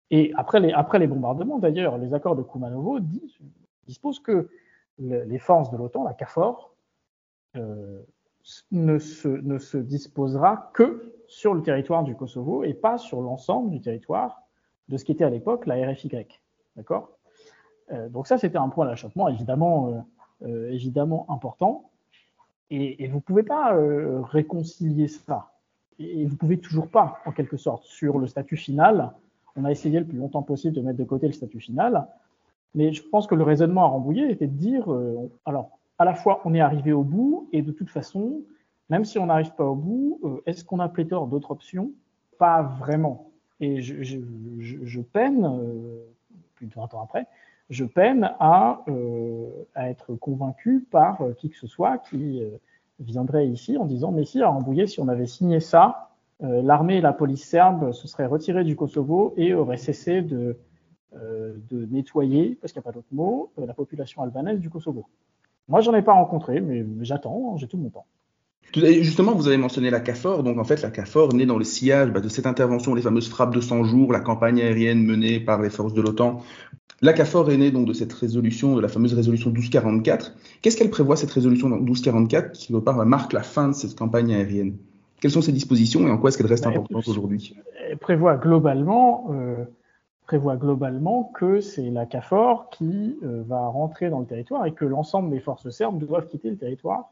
Et 0.10 0.34
après 0.34 0.60
les, 0.60 1.08
bombardements, 1.08 1.60
d'ailleurs, 1.60 2.00
les 2.00 2.16
accords 2.16 2.36
de 2.36 2.42
Kumanovo 2.42 3.00
disent, 3.00 3.38
disposent 3.86 4.20
que 4.20 4.50
les 4.98 5.38
forces 5.38 5.70
de 5.70 5.78
l'OTAN, 5.78 6.04
la 6.04 6.16
CAFOR, 6.16 6.74
euh, 7.58 8.02
ne, 8.72 8.98
se, 8.98 9.78
disposera 9.78 10.72
que 10.74 11.14
sur 11.28 11.54
le 11.54 11.62
territoire 11.62 12.04
du 12.04 12.16
Kosovo 12.16 12.64
et 12.64 12.74
pas 12.74 12.98
sur 12.98 13.22
l'ensemble 13.22 13.70
du 13.70 13.80
territoire 13.80 14.42
de 14.90 14.98
ce 14.98 15.06
qui 15.06 15.12
était 15.12 15.26
à 15.26 15.30
l'époque 15.30 15.68
la 15.68 15.76
RFY. 15.92 16.10
D'accord? 16.76 17.12
Euh, 17.92 18.10
Donc 18.10 18.26
ça, 18.26 18.40
c'était 18.40 18.58
un 18.58 18.70
point 18.70 18.88
d'achoppement 18.88 19.28
évidemment, 19.28 20.04
euh, 20.42 21.26
important. 21.30 21.92
Et, 22.72 23.04
et 23.04 23.08
vous 23.08 23.18
ne 23.18 23.22
pouvez 23.22 23.44
pas 23.44 23.78
réconcilier 24.24 25.08
ça. 25.08 25.52
Et 26.00 26.26
vous 26.26 26.36
pouvez 26.36 26.58
toujours 26.58 26.88
pas, 26.88 27.20
en 27.26 27.32
quelque 27.32 27.58
sorte, 27.58 27.84
sur 27.84 28.20
le 28.20 28.28
statut 28.28 28.58
final. 28.58 29.12
On 29.56 29.66
a 29.66 29.72
essayé 29.72 30.00
le 30.00 30.06
plus 30.06 30.18
longtemps 30.18 30.44
possible 30.44 30.76
de 30.76 30.82
mettre 30.82 31.00
de 31.00 31.04
côté 31.04 31.28
le 31.28 31.34
statut 31.34 31.60
final. 31.60 32.08
Mais 32.76 32.94
je 32.94 33.02
pense 33.02 33.26
que 33.26 33.36
le 33.36 33.44
raisonnement 33.44 33.84
à 33.84 33.88
Rambouillet 33.88 34.32
était 34.32 34.48
de 34.48 34.56
dire, 34.56 34.92
euh, 34.92 35.32
alors, 35.46 35.80
à 35.98 36.06
la 36.06 36.14
fois, 36.14 36.42
on 36.46 36.54
est 36.54 36.60
arrivé 36.60 36.94
au 36.94 37.04
bout, 37.04 37.50
et 37.52 37.64
de 37.64 37.72
toute 37.72 37.90
façon, 37.90 38.42
même 38.90 39.04
si 39.04 39.18
on 39.18 39.26
n'arrive 39.26 39.52
pas 39.56 39.66
au 39.66 39.76
bout, 39.76 40.20
euh, 40.24 40.42
est-ce 40.46 40.64
qu'on 40.64 40.80
a 40.80 40.88
pléthore 40.88 41.26
d'autres 41.28 41.52
options? 41.52 41.92
Pas 42.38 42.62
vraiment. 42.62 43.32
Et 43.60 43.82
je, 43.82 45.02
peine, 45.02 45.44
euh, 45.44 46.06
plus 46.54 46.68
de 46.68 46.74
20 46.76 46.94
ans 46.94 47.02
après, 47.02 47.26
je 47.72 47.84
peine 47.84 48.32
à, 48.40 48.86
être 49.76 50.14
convaincu 50.16 50.86
par 50.92 51.20
qui 51.38 51.50
que 51.50 51.58
ce 51.58 51.68
soit 51.68 51.98
qui 51.98 52.42
viendrait 53.00 53.48
ici 53.48 53.78
en 53.78 53.86
disant 53.86 54.12
mais 54.12 54.26
si 54.26 54.42
à 54.42 54.50
Rambouillet, 54.50 54.88
si 54.88 55.00
on 55.00 55.08
avait 55.08 55.28
signé 55.28 55.60
ça, 55.60 56.08
euh, 56.44 56.62
l'armée 56.62 56.98
et 56.98 57.02
la 57.02 57.14
police 57.14 57.44
serbe 57.44 57.92
se 57.94 58.08
seraient 58.08 58.28
retirées 58.28 58.64
du 58.64 58.76
Kosovo 58.76 59.34
et 59.38 59.54
auraient 59.54 59.78
cessé 59.78 60.22
de, 60.22 60.58
euh, 61.16 61.56
nettoyer, 61.72 62.58
parce 62.62 62.74
qu'il 62.74 62.80
n'y 62.80 62.84
a 62.84 62.90
pas 62.90 62.92
d'autre 62.92 63.08
mot, 63.12 63.52
euh, 63.58 63.66
la 63.66 63.74
population 63.74 64.22
albanaise 64.22 64.60
du 64.60 64.70
Kosovo. 64.70 65.06
Moi, 65.68 65.82
j'en 65.82 65.94
ai 65.96 66.02
pas 66.02 66.14
rencontré, 66.14 66.62
mais 66.62 66.86
j'attends, 67.02 67.54
hein, 67.54 67.58
j'ai 67.58 67.68
tout 67.68 67.78
mon 67.78 67.90
temps. 67.90 68.06
Justement, 68.74 69.34
vous 69.34 69.48
avez 69.48 69.58
mentionné 69.58 69.90
la 69.90 70.00
CAFOR. 70.00 70.44
Donc, 70.44 70.60
en 70.60 70.64
fait, 70.64 70.82
la 70.82 70.92
CAFOR 70.92 71.34
naît 71.34 71.46
dans 71.46 71.58
le 71.58 71.64
sillage 71.64 72.12
bah, 72.12 72.20
de 72.20 72.30
cette 72.30 72.46
intervention, 72.46 72.94
les 72.94 73.02
fameuses 73.02 73.30
frappes 73.30 73.56
de 73.56 73.62
100 73.62 73.86
jours, 73.86 74.12
la 74.12 74.20
campagne 74.20 74.62
aérienne 74.62 75.04
menée 75.04 75.40
par 75.40 75.62
les 75.62 75.70
forces 75.70 75.94
de 75.94 76.02
l'OTAN. 76.02 76.42
La 77.02 77.14
CAFOR 77.14 77.52
est 77.52 77.58
née 77.58 77.70
donc 77.70 77.88
de 77.88 77.94
cette 77.94 78.12
résolution, 78.12 78.76
de 78.76 78.82
la 78.82 78.88
fameuse 78.88 79.14
résolution 79.14 79.52
1244. 79.52 80.34
Qu'est-ce 80.62 80.78
qu'elle 80.78 80.90
prévoit, 80.90 81.16
cette 81.16 81.30
résolution 81.30 81.70
1244, 81.70 82.52
qui, 82.54 82.68
quelque 82.68 82.80
part, 82.80 83.06
marque 83.06 83.34
la 83.34 83.44
fin 83.44 83.68
de 83.68 83.74
cette 83.74 83.96
campagne 83.96 84.34
aérienne? 84.34 84.78
Quelles 85.22 85.32
sont 85.32 85.42
ses 85.42 85.52
dispositions 85.52 86.08
et 86.08 86.12
en 86.12 86.18
quoi 86.18 86.30
est-ce 86.30 86.40
qu'elle 86.40 86.48
reste 86.48 86.64
Bah, 86.64 86.72
importante 86.72 87.08
aujourd'hui? 87.08 87.56
Elle 87.88 87.98
prévoit 87.98 88.38
globalement, 88.38 89.28
euh, 89.32 89.66
prévoit 90.26 90.58
globalement 90.58 91.32
que 91.36 91.62
c'est 91.62 91.90
la 91.92 92.08
CAFOR 92.08 92.70
qui 92.72 93.18
euh, 93.24 93.44
va 93.48 93.68
rentrer 93.68 94.10
dans 94.10 94.20
le 94.20 94.26
territoire 94.26 94.66
et 94.66 94.74
que 94.74 94.86
l'ensemble 94.86 95.30
des 95.30 95.40
forces 95.40 95.70
serbes 95.70 96.00
doivent 96.00 96.28
quitter 96.28 96.50
le 96.50 96.58
territoire. 96.58 97.12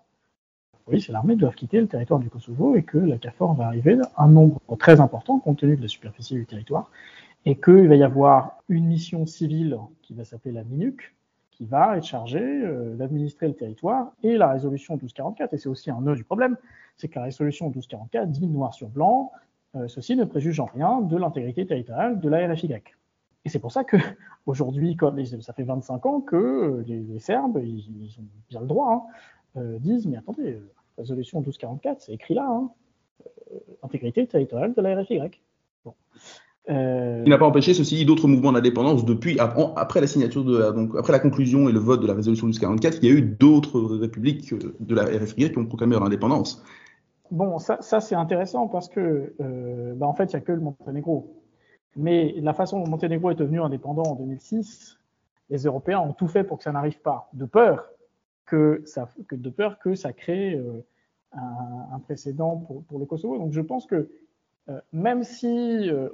Oui, 0.87 0.99
c'est 0.99 1.11
l'armée 1.11 1.35
doivent 1.35 1.55
quitter 1.55 1.79
le 1.79 1.87
territoire 1.87 2.19
du 2.19 2.29
Kosovo 2.29 2.75
et 2.75 2.83
que 2.83 2.97
la 2.97 3.17
CAFOR 3.17 3.53
va 3.53 3.67
arriver 3.67 3.97
un 4.17 4.27
nombre 4.27 4.59
très 4.79 4.99
important 4.99 5.39
compte 5.39 5.59
tenu 5.59 5.77
de 5.77 5.81
la 5.83 5.87
superficie 5.87 6.35
du 6.35 6.45
territoire 6.45 6.89
et 7.45 7.59
qu'il 7.59 7.87
va 7.87 7.95
y 7.95 8.03
avoir 8.03 8.63
une 8.69 8.85
mission 8.85 9.25
civile 9.25 9.77
qui 10.01 10.13
va 10.13 10.23
s'appeler 10.23 10.53
la 10.53 10.63
MINUC 10.63 11.15
qui 11.55 11.65
va 11.65 11.97
être 11.97 12.03
chargée 12.03 12.41
euh, 12.41 12.95
d'administrer 12.95 13.47
le 13.47 13.53
territoire 13.53 14.11
et 14.23 14.37
la 14.37 14.51
résolution 14.51 14.95
1244 14.95 15.53
et 15.53 15.57
c'est 15.57 15.69
aussi 15.69 15.89
un 15.89 16.01
nœud 16.01 16.15
du 16.15 16.25
problème, 16.25 16.57
c'est 16.97 17.07
que 17.07 17.15
la 17.17 17.25
résolution 17.25 17.67
1244 17.67 18.29
dit 18.29 18.47
noir 18.47 18.73
sur 18.73 18.89
blanc 18.89 19.31
euh, 19.75 19.87
ceci 19.87 20.15
ne 20.15 20.25
préjuge 20.25 20.59
en 20.59 20.65
rien 20.65 21.01
de 21.01 21.17
l'intégrité 21.17 21.65
territoriale 21.65 22.19
de 22.19 22.29
la 22.29 22.47
RFY. 22.47 22.73
Et 23.45 23.49
c'est 23.49 23.59
pour 23.59 23.71
ça 23.71 23.83
que 23.83 23.97
aujourd'hui, 24.45 24.97
ça 25.41 25.53
fait 25.53 25.63
25 25.63 26.05
ans 26.05 26.21
que 26.21 26.35
euh, 26.35 26.83
les, 26.87 27.19
Serbes, 27.19 27.61
ils, 27.63 28.19
ont 28.19 28.25
bien 28.49 28.59
le 28.61 28.67
droit, 28.67 29.07
hein, 29.55 29.61
disent 29.79 30.07
mais 30.07 30.17
attendez, 30.17 30.59
résolution 30.97 31.39
1244, 31.39 32.01
c'est 32.01 32.13
écrit 32.13 32.33
là, 32.33 32.47
hein, 32.49 32.69
intégrité 33.83 34.27
territoriale 34.27 34.73
de 34.73 34.81
la 34.81 35.01
RFY. 35.01 35.21
Bon. 35.85 35.93
Euh, 36.69 37.21
Il 37.25 37.29
n'a 37.29 37.37
pas 37.37 37.45
empêché, 37.45 37.73
ceci 37.73 37.95
dit, 37.95 38.05
d'autres 38.05 38.27
mouvements 38.27 38.51
d'indépendance 38.51 39.05
depuis, 39.05 39.37
après 39.39 40.01
la 40.01 40.07
signature 40.07 40.43
de 40.43 40.57
la, 40.57 40.71
donc, 40.71 40.95
après 40.97 41.13
la 41.13 41.19
conclusion 41.19 41.69
et 41.69 41.71
le 41.71 41.79
vote 41.79 42.01
de 42.01 42.07
la 42.07 42.13
résolution 42.13 42.47
1244, 42.47 42.99
il 43.01 43.09
y 43.09 43.11
a 43.11 43.15
eu 43.15 43.21
d'autres 43.21 43.79
républiques 43.97 44.51
euh, 44.53 44.75
de 44.79 44.95
la 44.95 45.03
RFI 45.03 45.51
qui 45.51 45.57
ont 45.57 45.65
proclamé 45.65 45.93
leur 45.93 46.03
indépendance. 46.03 46.63
Bon, 47.31 47.59
ça, 47.59 47.77
ça 47.81 47.99
c'est 47.99 48.15
intéressant 48.15 48.67
parce 48.67 48.87
que, 48.87 49.33
euh, 49.39 49.93
bah, 49.95 50.07
en 50.07 50.13
fait, 50.13 50.25
il 50.25 50.35
n'y 50.35 50.41
a 50.41 50.41
que 50.41 50.51
le 50.51 50.61
Monténégro. 50.61 51.41
Mais 51.95 52.33
la 52.39 52.53
façon 52.53 52.79
dont 52.79 52.89
Monténégro 52.89 53.31
est 53.31 53.35
devenu 53.35 53.61
indépendant 53.61 54.03
en 54.03 54.15
2006, 54.15 54.97
les 55.49 55.63
Européens 55.63 55.99
ont 55.99 56.13
tout 56.13 56.27
fait 56.27 56.43
pour 56.43 56.57
que 56.57 56.63
ça 56.63 56.71
n'arrive 56.71 56.99
pas, 56.99 57.29
de 57.33 57.45
peur 57.45 57.85
que 58.45 58.81
ça, 58.85 59.07
que 59.27 59.35
de 59.35 59.49
peur 59.49 59.79
que 59.79 59.95
ça 59.95 60.13
crée 60.13 60.55
euh, 60.55 60.83
un, 61.33 61.95
un 61.95 61.99
précédent 61.99 62.57
pour, 62.57 62.83
pour 62.83 62.99
le 62.99 63.05
Kosovo. 63.05 63.37
Donc, 63.37 63.53
je 63.53 63.61
pense 63.61 63.85
que 63.85 64.09
même 64.93 65.23
si 65.23 65.89
euh, 65.89 66.09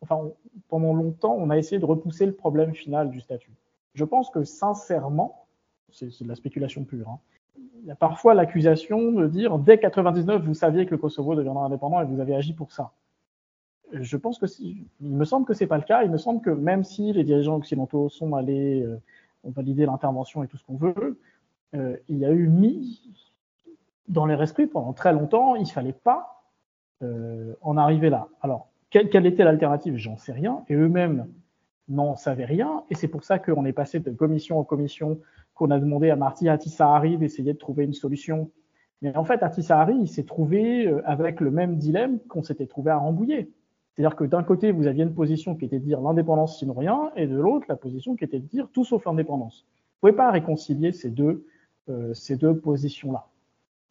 enfin, 0.00 0.30
pendant 0.68 0.94
longtemps, 0.94 1.34
on 1.34 1.50
a 1.50 1.58
essayé 1.58 1.78
de 1.78 1.84
repousser 1.84 2.26
le 2.26 2.32
problème 2.32 2.74
final 2.74 3.10
du 3.10 3.20
statut. 3.20 3.52
Je 3.94 4.04
pense 4.04 4.30
que 4.30 4.44
sincèrement, 4.44 5.46
c'est 5.90 6.22
de 6.22 6.28
la 6.28 6.34
spéculation 6.34 6.84
pure, 6.84 7.08
hein, 7.08 7.18
il 7.80 7.86
y 7.86 7.90
a 7.90 7.94
parfois 7.94 8.34
l'accusation 8.34 9.12
de 9.12 9.26
dire 9.26 9.58
dès 9.58 9.78
99, 9.78 10.42
vous 10.42 10.54
saviez 10.54 10.86
que 10.86 10.92
le 10.92 10.98
Kosovo 10.98 11.34
deviendra 11.34 11.64
indépendant 11.64 12.00
et 12.00 12.04
vous 12.04 12.20
avez 12.20 12.34
agi 12.34 12.52
pour 12.52 12.72
ça. 12.72 12.92
Je 13.92 14.16
pense 14.16 14.38
que 14.38 14.46
il 14.60 14.86
me 15.00 15.24
semble 15.24 15.46
que 15.46 15.54
c'est 15.54 15.66
pas 15.66 15.78
le 15.78 15.84
cas. 15.84 16.02
Il 16.02 16.10
me 16.10 16.18
semble 16.18 16.42
que 16.42 16.50
même 16.50 16.84
si 16.84 17.12
les 17.12 17.24
dirigeants 17.24 17.56
occidentaux 17.56 18.08
sont 18.08 18.34
allés, 18.34 18.82
euh, 18.82 19.00
ont 19.44 19.50
validé 19.50 19.86
l'intervention 19.86 20.42
et 20.42 20.48
tout 20.48 20.58
ce 20.58 20.64
qu'on 20.64 20.76
veut, 20.76 21.18
euh, 21.74 21.96
il 22.08 22.18
y 22.18 22.26
a 22.26 22.30
eu 22.30 22.48
mis 22.48 23.00
dans 24.08 24.26
leur 24.26 24.42
esprit 24.42 24.66
pendant 24.66 24.92
très 24.92 25.12
longtemps, 25.12 25.54
il 25.56 25.70
fallait 25.70 25.92
pas 25.92 26.37
euh, 27.02 27.54
en 27.60 27.76
arriver 27.76 28.10
là. 28.10 28.28
Alors, 28.40 28.68
quelle, 28.90 29.26
était 29.26 29.44
l'alternative? 29.44 29.96
J'en 29.96 30.16
sais 30.16 30.32
rien. 30.32 30.64
Et 30.68 30.74
eux-mêmes 30.74 31.26
n'en 31.88 32.16
savaient 32.16 32.44
rien. 32.44 32.82
Et 32.90 32.94
c'est 32.94 33.08
pour 33.08 33.24
ça 33.24 33.38
qu'on 33.38 33.64
est 33.64 33.72
passé 33.72 34.00
de 34.00 34.10
commission 34.10 34.58
en 34.58 34.64
commission 34.64 35.20
qu'on 35.54 35.70
a 35.70 35.78
demandé 35.78 36.10
à 36.10 36.16
Marty 36.16 36.48
Hatissahari 36.48 37.18
d'essayer 37.18 37.52
de 37.52 37.58
trouver 37.58 37.84
une 37.84 37.92
solution. 37.92 38.50
Mais 39.02 39.16
en 39.16 39.24
fait, 39.24 39.42
Hatissahari, 39.42 39.96
il 40.00 40.08
s'est 40.08 40.24
trouvé 40.24 40.86
euh, 40.86 41.02
avec 41.04 41.40
le 41.40 41.50
même 41.50 41.76
dilemme 41.76 42.18
qu'on 42.28 42.42
s'était 42.42 42.66
trouvé 42.66 42.90
à 42.90 42.96
Rambouillet. 42.96 43.48
C'est-à-dire 43.94 44.16
que 44.16 44.24
d'un 44.24 44.44
côté, 44.44 44.70
vous 44.70 44.86
aviez 44.86 45.02
une 45.02 45.14
position 45.14 45.56
qui 45.56 45.64
était 45.64 45.78
de 45.78 45.84
dire 45.84 46.00
l'indépendance 46.00 46.58
sinon 46.58 46.74
rien, 46.74 47.10
et 47.16 47.26
de 47.26 47.36
l'autre, 47.36 47.66
la 47.68 47.76
position 47.76 48.16
qui 48.16 48.24
était 48.24 48.38
de 48.38 48.46
dire 48.46 48.68
tout 48.72 48.84
sauf 48.84 49.04
l'indépendance. 49.04 49.66
Vous 50.00 50.08
ne 50.08 50.12
pouvez 50.12 50.16
pas 50.16 50.30
réconcilier 50.30 50.92
ces 50.92 51.10
deux, 51.10 51.44
euh, 51.88 52.14
ces 52.14 52.36
deux 52.36 52.56
positions-là. 52.56 53.27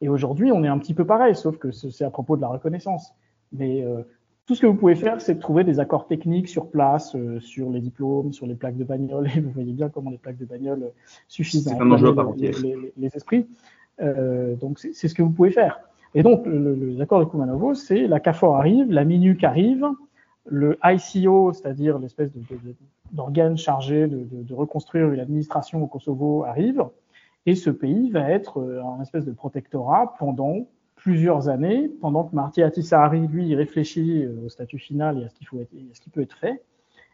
Et 0.02 0.10
aujourd'hui, 0.10 0.52
on 0.52 0.64
est 0.64 0.68
un 0.68 0.78
petit 0.78 0.94
peu 0.94 1.06
pareil, 1.06 1.36
sauf 1.36 1.58
que 1.58 1.72
c'est 1.72 2.04
à 2.06 2.10
propos 2.10 2.36
de 2.36 2.42
la 2.42 2.48
reconnaissance. 2.48 3.14
Mais 3.52 3.84
euh, 3.84 4.04
tout 4.46 4.54
ce 4.56 4.62
que 4.62 4.68
vous 4.68 4.76
pouvez 4.76 4.96
faire, 4.96 5.20
c'est 5.22 5.36
de 5.36 5.40
trouver 5.40 5.64
des 5.64 5.80
accords 5.80 6.08
techniques 6.08 6.48
sur 6.48 6.70
place, 6.70 7.16
euh, 7.16 7.40
sur 7.40 7.70
les 7.72 7.80
diplômes, 7.82 8.32
sur 8.32 8.46
les 8.46 8.56
plaques 8.56 8.78
de 8.78 8.84
bagnole. 8.84 9.28
Et 9.36 9.40
vous 9.40 9.50
voyez 9.52 9.74
bien 9.74 9.90
comment 9.90 10.10
les 10.12 10.18
plaques 10.20 10.38
de 10.38 10.46
bagnole 10.46 10.92
suffisent 11.28 11.68
à 11.68 11.76
les, 12.36 12.52
les- 12.62 12.94
les 12.96 13.08
esprits. 13.16 13.48
Euh, 14.00 14.56
donc 14.56 14.78
c'est 14.80 14.94
ce 15.08 15.14
que 15.16 15.24
vous 15.24 15.32
pouvez 15.32 15.50
faire. 15.52 15.80
Et 16.14 16.22
donc 16.24 16.46
le- 16.46 16.76
le- 16.76 16.92
l'accord 16.92 17.20
de 17.20 17.26
Kumanovo, 17.26 17.74
c'est 17.74 18.06
la 18.08 18.20
CAFOR 18.20 18.56
arrive, 18.56 18.92
la 18.92 19.04
MINUC 19.04 19.44
arrive, 19.44 19.86
le 20.46 20.78
ICO, 20.84 21.52
c'est-à-dire 21.54 21.98
l'espèce 22.00 22.32
de- 22.32 22.40
de- 22.40 22.56
de- 22.70 22.76
d'organe 23.12 23.58
chargé 23.58 24.08
de, 24.08 24.18
de- 24.18 24.44
de 24.44 24.54
reconstruire 24.54 25.12
une 25.12 25.20
administration 25.20 25.82
au 25.84 25.88
Kosovo 25.88 26.44
arrive, 26.44 26.86
et 27.48 27.56
ce 27.56 27.70
pays 27.70 28.12
va 28.12 28.30
être 28.30 28.60
euh, 28.60 28.84
un 28.84 29.02
espèce 29.02 29.26
de 29.26 29.32
protectorat 29.32 30.16
pendant 30.20 30.68
plusieurs 30.96 31.48
années, 31.48 31.88
pendant 32.02 32.26
que 32.26 32.36
Marty 32.36 32.62
Hatissahari, 32.62 33.26
lui, 33.28 33.56
réfléchit 33.56 34.26
euh, 34.26 34.46
au 34.46 34.50
statut 34.50 34.78
final 34.78 35.18
et 35.18 35.24
à 35.24 35.30
ce 35.30 35.36
qu'il 36.02 36.12
peut 36.12 36.22
être 36.22 36.38
fait. 36.38 36.62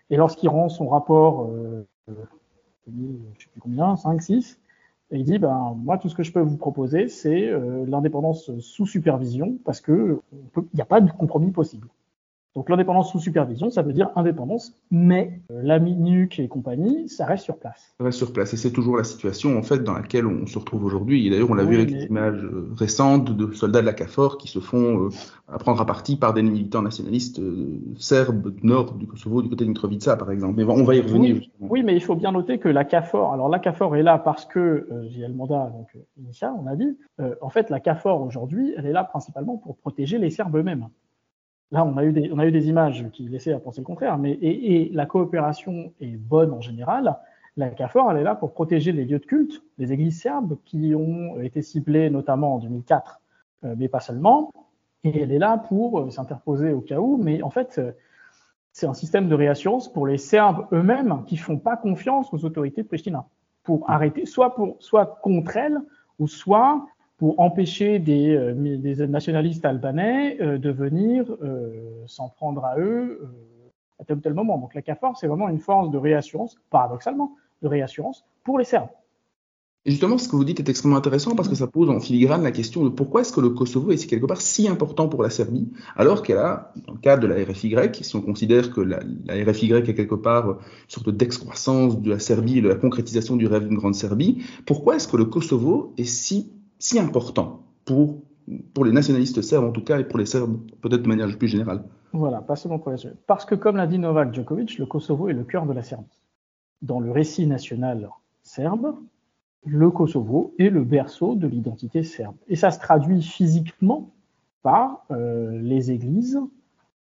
Et 0.09 0.17
lorsqu'il 0.17 0.49
rend 0.49 0.69
son 0.69 0.89
rapport, 0.89 1.51
euh, 1.51 1.85
je 2.07 3.43
sais 3.43 3.49
plus 3.51 3.61
combien, 3.61 3.95
5, 3.95 4.21
6, 4.21 4.59
et 5.11 5.17
il 5.17 5.23
dit, 5.23 5.37
ben, 5.37 5.75
moi, 5.77 5.99
tout 5.99 6.09
ce 6.09 6.15
que 6.15 6.23
je 6.23 6.33
peux 6.33 6.41
vous 6.41 6.57
proposer, 6.57 7.07
c'est 7.07 7.51
l'indépendance 7.87 8.51
sous 8.59 8.87
supervision, 8.87 9.59
parce 9.63 9.79
que 9.79 10.19
on 10.33 10.47
peut- 10.51 10.67
il 10.73 10.75
n'y 10.75 10.81
a 10.81 10.85
pas 10.85 11.01
de 11.01 11.11
compromis 11.11 11.51
possible. 11.51 11.87
Donc 12.55 12.69
l'indépendance 12.69 13.11
sous 13.11 13.19
supervision, 13.19 13.71
ça 13.71 13.81
veut 13.81 13.93
dire 13.93 14.09
indépendance, 14.15 14.77
mais 14.91 15.41
euh, 15.49 15.61
la 15.63 15.79
MINUC 15.79 16.39
et 16.39 16.47
compagnie, 16.47 17.09
ça 17.09 17.25
reste 17.25 17.43
sur 17.45 17.57
place. 17.57 17.95
Ça 17.97 18.03
reste 18.03 18.17
sur 18.19 18.31
place. 18.31 18.53
Et 18.53 18.57
c'est 18.57 18.71
toujours 18.71 18.95
la 18.97 19.03
situation, 19.03 19.57
en 19.57 19.63
fait, 19.63 19.83
dans 19.83 19.93
laquelle 19.93 20.27
on 20.27 20.45
se 20.45 20.59
retrouve 20.59 20.85
aujourd'hui. 20.85 21.25
Et 21.25 21.29
d'ailleurs, 21.31 21.49
on 21.49 21.55
l'a 21.55 21.63
Oui, 21.63 21.69
vu 21.71 21.75
avec 21.77 21.91
mais- 21.91 21.99
les 22.01 22.05
images 22.05 22.43
euh, 22.43 22.69
récentes 22.77 23.35
de 23.35 23.51
soldats 23.53 23.81
de 23.81 23.87
la 23.87 23.93
CAFOR 23.93 24.37
qui 24.37 24.47
se 24.47 24.59
font 24.59 25.07
euh, 25.07 25.57
prendre 25.57 25.81
à 25.81 25.85
partie 25.87 26.15
par 26.15 26.35
des 26.35 26.43
militants 26.43 26.83
nationalistes 26.83 27.39
euh, 27.39 27.79
serbes 27.97 28.53
du 28.53 28.67
nord 28.67 28.93
du 28.93 29.07
Kosovo, 29.07 29.41
du 29.41 29.49
côté 29.49 29.63
de 29.63 29.69
Mitrovica, 29.69 30.15
par 30.15 30.29
exemple. 30.29 30.53
Mais 30.57 30.63
on 30.63 30.83
va 30.83 30.95
y 30.95 31.01
revenir. 31.01 31.41
Oui, 31.59 31.81
mais 31.81 31.95
il 31.95 32.01
faut 32.03 32.15
bien 32.15 32.31
noter 32.31 32.59
que 32.59 32.69
la 32.69 32.85
CAFOR, 32.85 33.33
alors 33.33 33.49
la 33.49 33.57
CAFOR 33.57 33.95
est 33.95 34.03
là 34.03 34.19
parce 34.19 34.45
que 34.45 34.59
euh, 34.59 35.07
il 35.09 35.17
y 35.17 35.25
a 35.25 35.27
le 35.27 35.33
mandat 35.33 35.71
donc, 35.75 35.87
initial, 36.17 36.53
on 36.63 36.67
a 36.67 36.75
dit. 36.75 36.97
En 37.41 37.49
fait, 37.49 37.71
la 37.71 37.79
CAFOR 37.79 38.21
aujourd'hui, 38.21 38.75
elle 38.77 38.85
est 38.85 38.91
là 38.91 39.03
principalement 39.03 39.57
pour 39.57 39.75
protéger 39.77 40.19
les 40.19 40.29
Serbes 40.29 40.55
eux-mêmes. 40.57 40.87
Là, 41.71 41.83
on 41.85 41.97
a, 41.97 42.03
eu 42.03 42.11
des, 42.11 42.69
images 42.69 43.09
qui 43.13 43.27
laissaient 43.27 43.53
à 43.53 43.59
penser 43.59 43.81
le 43.81 43.85
contraire, 43.85 44.17
mais 44.19 44.37
la 44.91 45.05
coopération 45.05 45.91
est 45.99 46.17
bonne 46.17 46.53
en 46.53 46.61
général, 46.61 47.17
La 47.57 47.69
CAFOR, 47.69 48.11
elle 48.11 48.17
est 48.17 48.23
là 48.23 48.35
pour 48.35 48.53
protéger 48.53 48.91
les 48.91 49.05
lieux 49.05 49.19
de 49.19 49.25
culte, 49.25 49.63
les 49.77 49.91
églises 49.91 50.21
serbes 50.21 50.57
qui 50.65 50.93
ont 50.95 51.39
été 51.41 51.61
ciblées 51.61 52.09
notamment 52.09 52.55
en 52.55 52.59
2004, 52.59 53.21
euh, 53.63 53.75
mais 53.77 53.87
pas 53.87 53.99
seulement. 53.99 54.51
Et 55.03 55.21
elle 55.21 55.31
est 55.31 55.39
là 55.39 55.57
pour 55.57 55.99
euh, 55.99 56.09
s'interposer 56.09 56.71
au 56.73 56.81
cas 56.81 56.99
où, 56.99 57.17
mais 57.17 57.41
en 57.41 57.49
fait, 57.49 57.75
euh, 57.77 57.91
c'est 58.71 58.87
un 58.87 58.93
système 58.93 59.27
de 59.27 59.35
réassurance 59.35 59.91
pour 59.91 60.07
les 60.07 60.17
Serbes 60.17 60.67
eux-mêmes 60.71 61.23
qui 61.25 61.37
font 61.37 61.57
pas 61.57 61.77
confiance 61.77 62.33
aux 62.33 62.45
autorités 62.45 62.83
de 62.83 62.87
Pristina 62.87 63.25
pour 63.63 63.89
arrêter, 63.89 64.25
soit 64.25 64.55
soit 64.79 65.19
contre 65.21 65.57
elles, 65.57 65.79
ou 66.19 66.27
soit 66.27 66.85
pour 67.17 67.39
empêcher 67.39 67.99
des, 67.99 68.53
des 68.55 69.07
nationalistes 69.07 69.65
albanais 69.65 70.35
de 70.35 70.69
venir 70.71 71.25
s'en 72.07 72.29
prendre 72.29 72.65
à 72.65 72.77
eux 72.79 73.21
à 73.99 74.05
tel 74.05 74.17
ou 74.17 74.19
tel 74.21 74.33
moment. 74.33 74.57
Donc 74.57 74.73
la 74.73 74.81
CAFOR, 74.81 75.17
c'est 75.17 75.27
vraiment 75.27 75.49
une 75.49 75.59
force 75.59 75.91
de 75.91 75.97
réassurance, 75.97 76.55
paradoxalement, 76.69 77.35
de 77.61 77.67
réassurance 77.67 78.25
pour 78.43 78.59
les 78.59 78.65
Serbes. 78.65 78.89
Et 79.85 79.91
justement, 79.91 80.17
ce 80.17 80.29
que 80.29 80.37
vous 80.37 80.45
dites 80.45 80.61
est 80.61 80.69
extrêmement 80.69 80.95
intéressant 80.95 81.35
parce 81.35 81.49
que 81.49 81.55
ça 81.55 81.67
pose 81.67 81.89
en 81.89 81.99
filigrane 81.99 82.41
la 82.41 82.53
question 82.53 82.85
de 82.85 82.89
pourquoi 82.89 83.19
est-ce 83.19 83.33
que 83.33 83.41
le 83.41 83.49
Kosovo 83.49 83.91
est 83.91 84.07
quelque 84.07 84.25
part 84.25 84.39
si 84.39 84.69
important 84.69 85.09
pour 85.09 85.23
la 85.23 85.29
Serbie, 85.29 85.73
alors 85.97 86.23
qu'elle 86.23 86.37
a, 86.37 86.71
dans 86.87 86.93
le 86.93 86.99
cadre 86.99 87.23
de 87.23 87.27
la 87.27 87.35
RFY, 87.43 87.75
si 88.01 88.15
on 88.15 88.21
considère 88.21 88.71
que 88.71 88.79
la, 88.79 88.99
RFY 89.27 89.73
est 89.73 89.93
quelque 89.93 90.15
part 90.15 90.47
une 90.47 90.57
sorte 90.87 91.09
d'excroissance 91.09 92.01
de 92.01 92.09
la 92.09 92.19
Serbie 92.19 92.61
de 92.61 92.69
la 92.69 92.75
concrétisation 92.75 93.35
du 93.35 93.45
rêve 93.45 93.67
d'une 93.67 93.77
grande 93.77 93.95
Serbie, 93.95 94.45
pourquoi 94.65 94.95
est-ce 94.95 95.09
que 95.09 95.17
le 95.17 95.25
Kosovo 95.25 95.93
est 95.97 96.05
si, 96.05 96.53
si 96.83 96.99
important 96.99 97.63
pour, 97.85 98.21
pour 98.73 98.85
les 98.85 98.91
nationalistes 98.91 99.41
serbes 99.41 99.65
en 99.65 99.71
tout 99.71 99.83
cas 99.83 99.99
et 99.99 100.03
pour 100.03 100.19
les 100.19 100.25
Serbes 100.25 100.59
peut-être 100.81 101.03
de 101.03 101.07
manière 101.07 101.37
plus 101.37 101.47
générale 101.47 101.83
Voilà, 102.11 102.41
pas 102.41 102.55
seulement 102.55 102.79
pour 102.79 102.91
les 102.91 102.97
Serbes. 102.97 103.15
Parce 103.25 103.45
que 103.45 103.55
comme 103.55 103.77
l'a 103.77 103.87
dit 103.87 103.99
Novak 103.99 104.33
Djokovic, 104.33 104.77
le 104.77 104.85
Kosovo 104.85 105.29
est 105.29 105.33
le 105.33 105.43
cœur 105.45 105.65
de 105.65 105.73
la 105.73 105.81
Serbie 105.81 106.23
dans 106.83 106.99
le 106.99 107.11
récit 107.11 107.47
national 107.47 108.09
serbe, 108.43 108.95
le 109.65 109.89
Kosovo 109.89 110.53
est 110.59 110.69
le 110.69 110.83
berceau 110.83 111.35
de 111.35 111.47
l'identité 111.47 112.03
serbe. 112.03 112.35
Et 112.47 112.55
ça 112.55 112.69
se 112.69 112.79
traduit 112.79 113.23
physiquement 113.23 114.11
par 114.61 115.05
euh, 115.09 115.57
les 115.61 115.91
églises, 115.91 116.39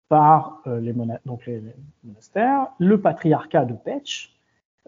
par 0.10 0.62
euh, 0.66 0.80
les, 0.80 0.94
monastères, 0.94 2.68
le 2.80 3.00
patriarcat 3.00 3.66
de 3.66 3.74
Pech, 3.74 4.36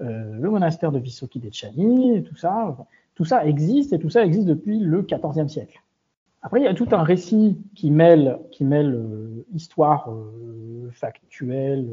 euh, 0.02 0.40
le 0.40 0.50
monastère 0.50 0.92
de 0.92 1.00
Visoki 1.00 1.40
Dechani, 1.40 2.24
tout 2.24 2.36
ça. 2.36 2.76
Tout 3.20 3.26
ça 3.26 3.46
existe 3.46 3.92
et 3.92 4.00
tout 4.00 4.10
ça 4.10 4.26
existe 4.26 4.48
depuis 4.48 4.80
le 4.80 5.02
XIVe 5.02 5.50
siècle. 5.50 5.84
Après, 6.42 6.62
il 6.62 6.64
y 6.64 6.68
a 6.68 6.74
tout 6.74 6.88
un 6.94 7.04
récit 7.04 7.58
qui 7.76 7.92
mêle, 7.92 8.40
qui 8.50 8.64
mêle 8.64 8.98
histoire 9.54 10.10
factuelle, 10.94 11.90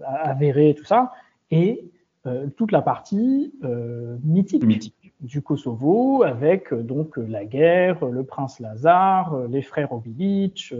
avérée, 0.00 0.76
tout 0.78 0.84
ça, 0.84 1.10
et 1.50 1.90
euh, 2.26 2.46
toute 2.56 2.70
la 2.70 2.82
partie 2.82 3.52
euh, 3.64 4.16
mythique, 4.22 4.94
du 5.18 5.42
Kosovo, 5.42 6.22
avec 6.22 6.72
euh, 6.72 6.84
donc 6.84 7.16
la 7.16 7.44
guerre, 7.44 8.06
le 8.06 8.22
prince 8.22 8.60
Lazare, 8.60 9.48
les 9.48 9.62
frères 9.62 9.92
Obilic, 9.92 10.72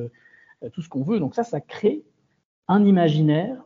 tout 0.73 0.83
ce 0.83 0.89
qu'on 0.89 1.03
veut. 1.03 1.19
Donc 1.19 1.35
ça, 1.35 1.43
ça 1.43 1.61
crée 1.61 2.05
un 2.69 2.85
imaginaire, 2.85 3.61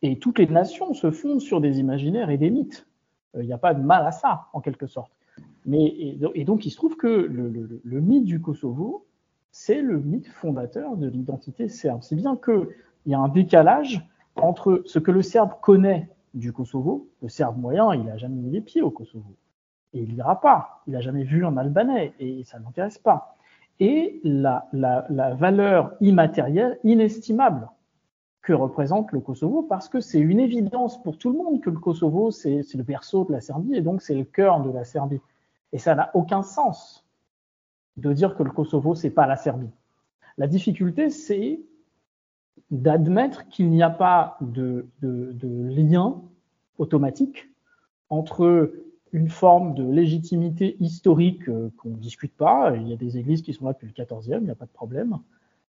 et 0.00 0.18
toutes 0.18 0.38
les 0.38 0.46
nations 0.46 0.94
se 0.94 1.10
fondent 1.10 1.42
sur 1.42 1.60
des 1.60 1.80
imaginaires 1.80 2.30
et 2.30 2.38
des 2.38 2.48
mythes. 2.48 2.86
Il 3.38 3.44
n'y 3.44 3.52
a 3.52 3.58
pas 3.58 3.74
de 3.74 3.82
mal 3.82 4.06
à 4.06 4.10
ça, 4.10 4.46
en 4.54 4.62
quelque 4.62 4.86
sorte. 4.86 5.17
Mais, 5.66 5.84
et, 6.34 6.44
donc, 6.44 6.64
il 6.64 6.70
se 6.70 6.76
trouve 6.76 6.96
que 6.96 7.06
le, 7.06 8.00
mythe 8.00 8.24
du 8.24 8.40
Kosovo, 8.40 9.06
c'est 9.50 9.82
le 9.82 9.98
mythe 9.98 10.28
fondateur 10.28 10.96
de 10.96 11.08
l'identité 11.08 11.68
serbe. 11.68 12.02
Si 12.02 12.14
bien 12.14 12.36
qu'il 12.36 12.68
y 13.06 13.14
a 13.14 13.18
un 13.18 13.28
décalage 13.28 14.06
entre 14.36 14.82
ce 14.86 14.98
que 14.98 15.10
le 15.10 15.22
serbe 15.22 15.52
connaît 15.60 16.08
du 16.34 16.52
Kosovo, 16.52 17.08
le 17.22 17.28
Serbe 17.28 17.58
moyen, 17.58 17.94
il 17.94 18.04
n'a 18.04 18.16
jamais 18.16 18.36
mis 18.36 18.50
les 18.50 18.60
pieds 18.60 18.82
au 18.82 18.90
Kosovo. 18.90 19.34
Et 19.92 20.02
il 20.02 20.14
n'ira 20.14 20.40
pas. 20.40 20.82
Il 20.86 20.92
n'a 20.92 21.00
jamais 21.00 21.24
vu 21.24 21.44
un 21.44 21.56
Albanais 21.56 22.12
et 22.20 22.44
ça 22.44 22.58
ne 22.58 22.64
l'intéresse 22.64 22.98
pas. 22.98 23.36
Et 23.80 24.20
la, 24.24 24.68
valeur 25.38 25.94
immatérielle, 26.00 26.78
inestimable, 26.84 27.68
que 28.48 28.54
représente 28.54 29.12
le 29.12 29.20
Kosovo, 29.20 29.62
parce 29.62 29.90
que 29.90 30.00
c'est 30.00 30.18
une 30.18 30.40
évidence 30.40 31.02
pour 31.02 31.18
tout 31.18 31.30
le 31.30 31.36
monde 31.36 31.60
que 31.60 31.68
le 31.68 31.78
Kosovo, 31.78 32.30
c'est 32.30 32.64
le 32.74 32.82
berceau 32.82 33.26
de 33.26 33.32
la 33.32 33.42
Serbie 33.42 33.74
et 33.74 33.82
donc 33.82 34.00
c'est 34.00 34.14
le 34.14 34.24
cœur 34.24 34.62
de 34.62 34.70
la 34.70 34.84
Serbie. 34.84 35.20
Et 35.74 35.78
ça 35.78 35.94
n'a 35.94 36.10
aucun 36.14 36.42
sens 36.42 37.04
de 37.98 38.10
dire 38.14 38.34
que 38.34 38.42
le 38.42 38.50
Kosovo, 38.50 38.94
c'est 38.94 39.10
pas 39.10 39.26
la 39.26 39.36
Serbie. 39.36 39.68
La 40.38 40.46
difficulté, 40.46 41.10
c'est 41.10 41.60
d'admettre 42.70 43.46
qu'il 43.48 43.68
n'y 43.68 43.82
a 43.82 43.90
pas 43.90 44.38
de, 44.40 44.86
lien 45.02 46.22
automatique 46.78 47.50
entre 48.08 48.72
une 49.12 49.28
forme 49.28 49.74
de 49.74 49.84
légitimité 49.84 50.78
historique 50.80 51.46
euh, 51.50 51.70
qu'on 51.76 51.90
ne 51.90 51.96
discute 51.96 52.34
pas, 52.34 52.74
il 52.76 52.88
y 52.88 52.94
a 52.94 52.96
des 52.96 53.18
églises 53.18 53.42
qui 53.42 53.52
sont 53.52 53.66
là 53.66 53.74
depuis 53.74 53.92
le 53.94 54.04
XIVe, 54.04 54.38
il 54.40 54.44
n'y 54.44 54.50
a 54.50 54.54
pas 54.54 54.64
de 54.64 54.70
problème, 54.70 55.18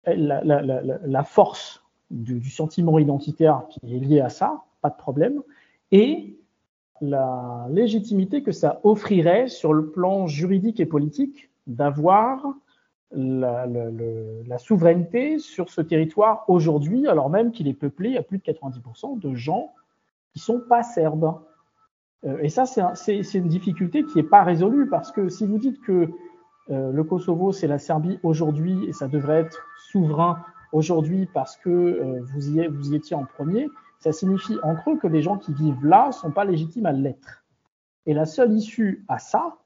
la, 0.06 1.22
force 1.24 1.83
du, 2.14 2.50
sentiment 2.50 2.98
identitaire 2.98 3.64
qui 3.68 3.94
est 3.94 3.98
lié 3.98 4.20
à 4.20 4.28
ça, 4.28 4.62
pas 4.80 4.90
de 4.90 4.96
problème, 4.96 5.42
et 5.90 6.36
la 7.00 7.66
légitimité 7.70 8.42
que 8.42 8.52
ça 8.52 8.80
offrirait 8.84 9.48
sur 9.48 9.72
le 9.72 9.90
plan 9.90 10.26
juridique 10.26 10.80
et 10.80 10.86
politique 10.86 11.50
d'avoir 11.66 12.46
la, 13.12 14.58
souveraineté 14.58 15.38
sur 15.38 15.70
ce 15.70 15.80
territoire 15.80 16.44
aujourd'hui, 16.48 17.06
alors 17.06 17.30
même 17.30 17.52
qu'il 17.52 17.68
est 17.68 17.74
peuplé 17.74 18.16
à 18.16 18.22
plus 18.22 18.38
de 18.38 18.42
90% 18.42 19.18
de 19.18 19.34
gens 19.34 19.72
qui 20.32 20.38
sont 20.38 20.60
pas 20.60 20.82
serbes. 20.82 21.34
Euh, 22.24 22.38
et 22.42 22.48
ça, 22.48 22.64
c'est 22.66 23.34
une 23.34 23.48
difficulté 23.48 24.04
qui 24.04 24.16
n'est 24.16 24.24
pas 24.24 24.42
résolue 24.42 24.88
parce 24.88 25.12
que 25.12 25.28
si 25.28 25.46
vous 25.46 25.58
dites 25.58 25.80
que 25.82 26.08
euh, 26.70 26.90
le 26.92 27.04
Kosovo, 27.04 27.52
c'est 27.52 27.66
la 27.66 27.78
Serbie 27.78 28.18
aujourd'hui 28.22 28.86
et 28.88 28.92
ça 28.92 29.06
devrait 29.06 29.40
être 29.40 29.66
souverain 29.90 30.38
aujourd'hui 30.74 31.28
parce 31.32 31.56
que 31.56 31.70
euh, 31.70 32.20
vous, 32.34 32.50
y, 32.50 32.66
vous 32.66 32.92
y 32.92 32.96
étiez 32.96 33.16
en 33.16 33.24
premier, 33.24 33.68
ça 34.00 34.12
signifie 34.12 34.58
en 34.62 34.74
creux 34.74 34.98
que 34.98 35.06
les 35.06 35.22
gens 35.22 35.38
qui 35.38 35.52
vivent 35.54 35.86
là 35.86 36.12
sont 36.12 36.30
pas 36.30 36.44
légitimes 36.44 36.86
à 36.86 36.92
l'être. 36.92 37.44
Et 38.06 38.12
la 38.12 38.26
seule 38.26 38.52
issue 38.52 39.04
à 39.08 39.18
ça, 39.18 39.56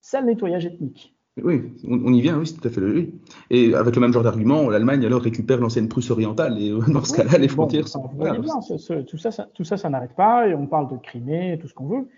c'est 0.00 0.20
le 0.20 0.26
nettoyage 0.26 0.66
ethnique. 0.66 1.14
Oui, 1.42 1.72
on, 1.88 2.12
y 2.12 2.20
vient, 2.20 2.38
oui, 2.38 2.46
c'est 2.46 2.54
tout 2.60 2.68
à 2.68 2.70
fait 2.70 2.80
logique. 2.80 3.14
Et 3.48 3.74
avec 3.74 3.94
le 3.94 4.00
même 4.00 4.12
genre 4.12 4.22
d'argument, 4.22 4.68
l'Allemagne 4.68 5.04
alors 5.06 5.22
récupère 5.22 5.58
l'ancienne 5.58 5.88
Prusse 5.88 6.10
orientale 6.10 6.60
et 6.60 6.70
euh, 6.70 6.80
dans 6.88 7.02
ce 7.02 7.14
cas-là, 7.14 7.38
les 7.38 7.48
frontières 7.48 7.88
sont. 7.88 8.08
Bien, 8.14 8.34
tout 8.34 9.16
ça, 9.16 9.30
ça, 9.30 9.48
tout 9.54 9.64
ça, 9.64 9.76
ça 9.76 9.88
n'arrête 9.88 10.14
pas 10.14 10.48
et 10.48 10.54
on 10.54 10.66
parle 10.66 10.90
de 10.90 10.96
Crimée, 10.98 11.58
tout 11.60 11.68
ce 11.68 11.74
qu'on 11.74 11.86
veut. 11.86 12.08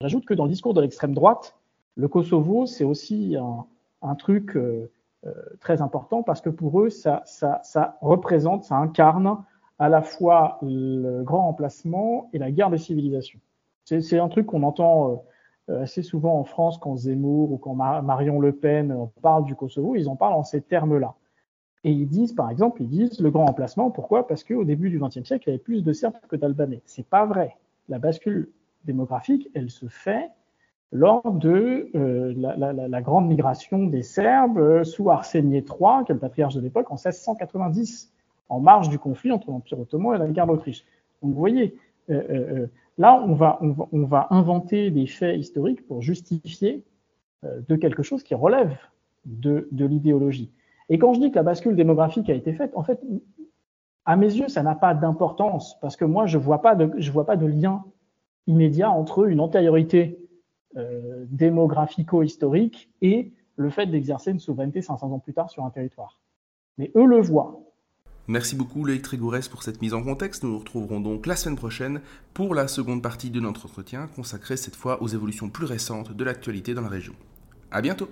J'ajoute 0.00 0.26
que 0.26 0.34
dans 0.34 0.44
le 0.44 0.50
discours 0.50 0.74
de 0.74 0.82
l'extrême 0.82 1.14
droite, 1.14 1.56
le 1.96 2.08
Kosovo, 2.08 2.66
c'est 2.66 2.84
aussi 2.84 3.36
un, 4.02 4.14
truc 4.16 4.56
euh, 4.56 4.90
très 5.60 5.80
important 5.80 6.22
parce 6.22 6.40
que 6.40 6.50
pour 6.50 6.80
eux, 6.80 6.90
ça, 6.90 7.22
ça, 7.24 7.60
ça 7.62 7.96
représente, 8.00 8.64
ça 8.64 8.76
incarne 8.76 9.38
à 9.78 9.88
la 9.88 10.02
fois 10.02 10.58
le 10.62 11.22
grand 11.22 11.48
emplacement 11.48 12.28
et 12.32 12.38
la 12.38 12.50
guerre 12.50 12.70
des 12.70 12.78
civilisations. 12.78 13.40
C'est 13.84 14.18
un 14.18 14.28
truc 14.28 14.46
qu'on 14.46 14.62
entend 14.62 15.24
euh, 15.70 15.82
assez 15.82 16.02
souvent 16.02 16.38
en 16.38 16.44
France, 16.44 16.78
quand 16.78 16.96
Zemmour 16.96 17.52
ou 17.52 17.58
quand 17.58 17.74
Marion 17.74 18.40
Le 18.40 18.52
Pen 18.52 19.08
parle 19.22 19.44
du 19.44 19.54
Kosovo, 19.54 19.94
ils 19.94 20.08
en 20.08 20.16
parlent 20.16 20.34
en 20.34 20.44
ces 20.44 20.62
termes-là. 20.62 21.14
Et 21.84 21.92
ils 21.92 22.08
disent, 22.08 22.32
par 22.32 22.50
exemple, 22.50 22.82
ils 22.82 22.88
disent 22.88 23.20
le 23.20 23.30
grand 23.30 23.44
emplacement. 23.44 23.90
Pourquoi? 23.90 24.26
Parce 24.26 24.42
qu'au 24.42 24.64
début 24.64 24.88
du 24.88 24.98
XXe 24.98 25.24
siècle, 25.24 25.44
il 25.46 25.50
y 25.50 25.54
avait 25.54 25.62
plus 25.62 25.84
de 25.84 25.92
Serbes 25.92 26.14
que 26.28 26.36
d'Albanais. 26.36 26.80
C'est 26.86 27.06
pas 27.06 27.26
vrai. 27.26 27.56
La 27.88 27.98
bascule 27.98 28.50
démographique, 28.84 29.50
elle 29.54 29.70
se 29.70 29.86
fait 29.86 30.30
lors 30.94 31.30
de 31.32 31.90
euh, 31.94 32.32
la, 32.36 33.02
grande 33.02 33.28
migration 33.28 33.86
des 33.86 34.02
Serbes 34.02 34.58
euh, 34.58 34.84
sous 34.84 35.10
Arsenier 35.10 35.58
III, 35.58 36.04
qui 36.06 36.12
est 36.12 36.14
le 36.14 36.18
patriarche 36.18 36.54
de 36.54 36.60
l'époque, 36.60 36.90
en 36.90 36.94
1690, 36.94 38.10
en 38.48 38.60
marge 38.60 38.88
du 38.88 38.98
conflit 38.98 39.32
entre 39.32 39.50
l'Empire 39.50 39.80
ottoman 39.80 40.14
et 40.14 40.18
la 40.18 40.28
guerre 40.28 40.46
d'Autriche. 40.46 40.84
Donc 41.20 41.34
vous 41.34 41.38
voyez, 41.38 41.76
Là, 42.96 43.24
on 43.26 43.34
va, 43.34 44.26
inventer 44.30 44.90
des 44.90 45.06
faits 45.06 45.38
historiques 45.38 45.86
pour 45.86 46.00
justifier 46.00 46.84
euh, 47.44 47.60
de 47.68 47.76
quelque 47.76 48.02
chose 48.02 48.22
qui 48.22 48.34
relève 48.34 48.76
de, 49.24 49.66
l'idéologie. 49.72 50.52
Et 50.88 50.98
quand 50.98 51.14
je 51.14 51.20
dis 51.20 51.30
que 51.30 51.36
la 51.36 51.42
bascule 51.42 51.74
démographique 51.74 52.30
a 52.30 52.34
été 52.34 52.52
faite, 52.52 52.72
en 52.76 52.84
fait, 52.84 53.00
à 54.04 54.16
mes 54.16 54.32
yeux, 54.32 54.48
ça 54.48 54.62
n'a 54.62 54.74
pas 54.74 54.94
d'importance 54.94 55.78
parce 55.80 55.96
que 55.96 56.04
moi, 56.04 56.26
je 56.26 56.38
vois 56.38 56.62
pas 56.62 56.74
de, 56.74 56.84
vois 57.10 57.26
pas 57.26 57.36
de 57.36 57.46
lien 57.46 57.84
immédiat 58.46 58.90
entre 58.90 59.26
une 59.28 59.40
antériorité 59.40 60.18
euh, 60.76 61.24
démographico-historique 61.30 62.90
et 63.02 63.32
le 63.56 63.70
fait 63.70 63.86
d'exercer 63.86 64.30
une 64.30 64.40
souveraineté 64.40 64.82
500 64.82 65.12
ans 65.12 65.18
plus 65.18 65.32
tard 65.32 65.50
sur 65.50 65.64
un 65.64 65.70
territoire. 65.70 66.20
Mais 66.78 66.90
eux 66.96 67.06
le 67.06 67.20
voient. 67.20 67.60
Merci 68.26 68.56
beaucoup 68.56 68.84
Loïc 68.84 69.02
Trégourès 69.02 69.48
pour 69.48 69.62
cette 69.62 69.82
mise 69.82 69.92
en 69.92 70.02
contexte. 70.02 70.42
Nous 70.42 70.50
nous 70.50 70.58
retrouverons 70.58 71.00
donc 71.00 71.26
la 71.26 71.36
semaine 71.36 71.56
prochaine 71.56 72.00
pour 72.32 72.54
la 72.54 72.68
seconde 72.68 73.02
partie 73.02 73.30
de 73.30 73.38
notre 73.38 73.66
entretien 73.66 74.08
consacrée 74.16 74.56
cette 74.56 74.76
fois 74.76 75.02
aux 75.02 75.08
évolutions 75.08 75.50
plus 75.50 75.66
récentes 75.66 76.12
de 76.12 76.24
l'actualité 76.24 76.72
dans 76.72 76.82
la 76.82 76.88
région. 76.88 77.12
À 77.70 77.82
bientôt 77.82 78.08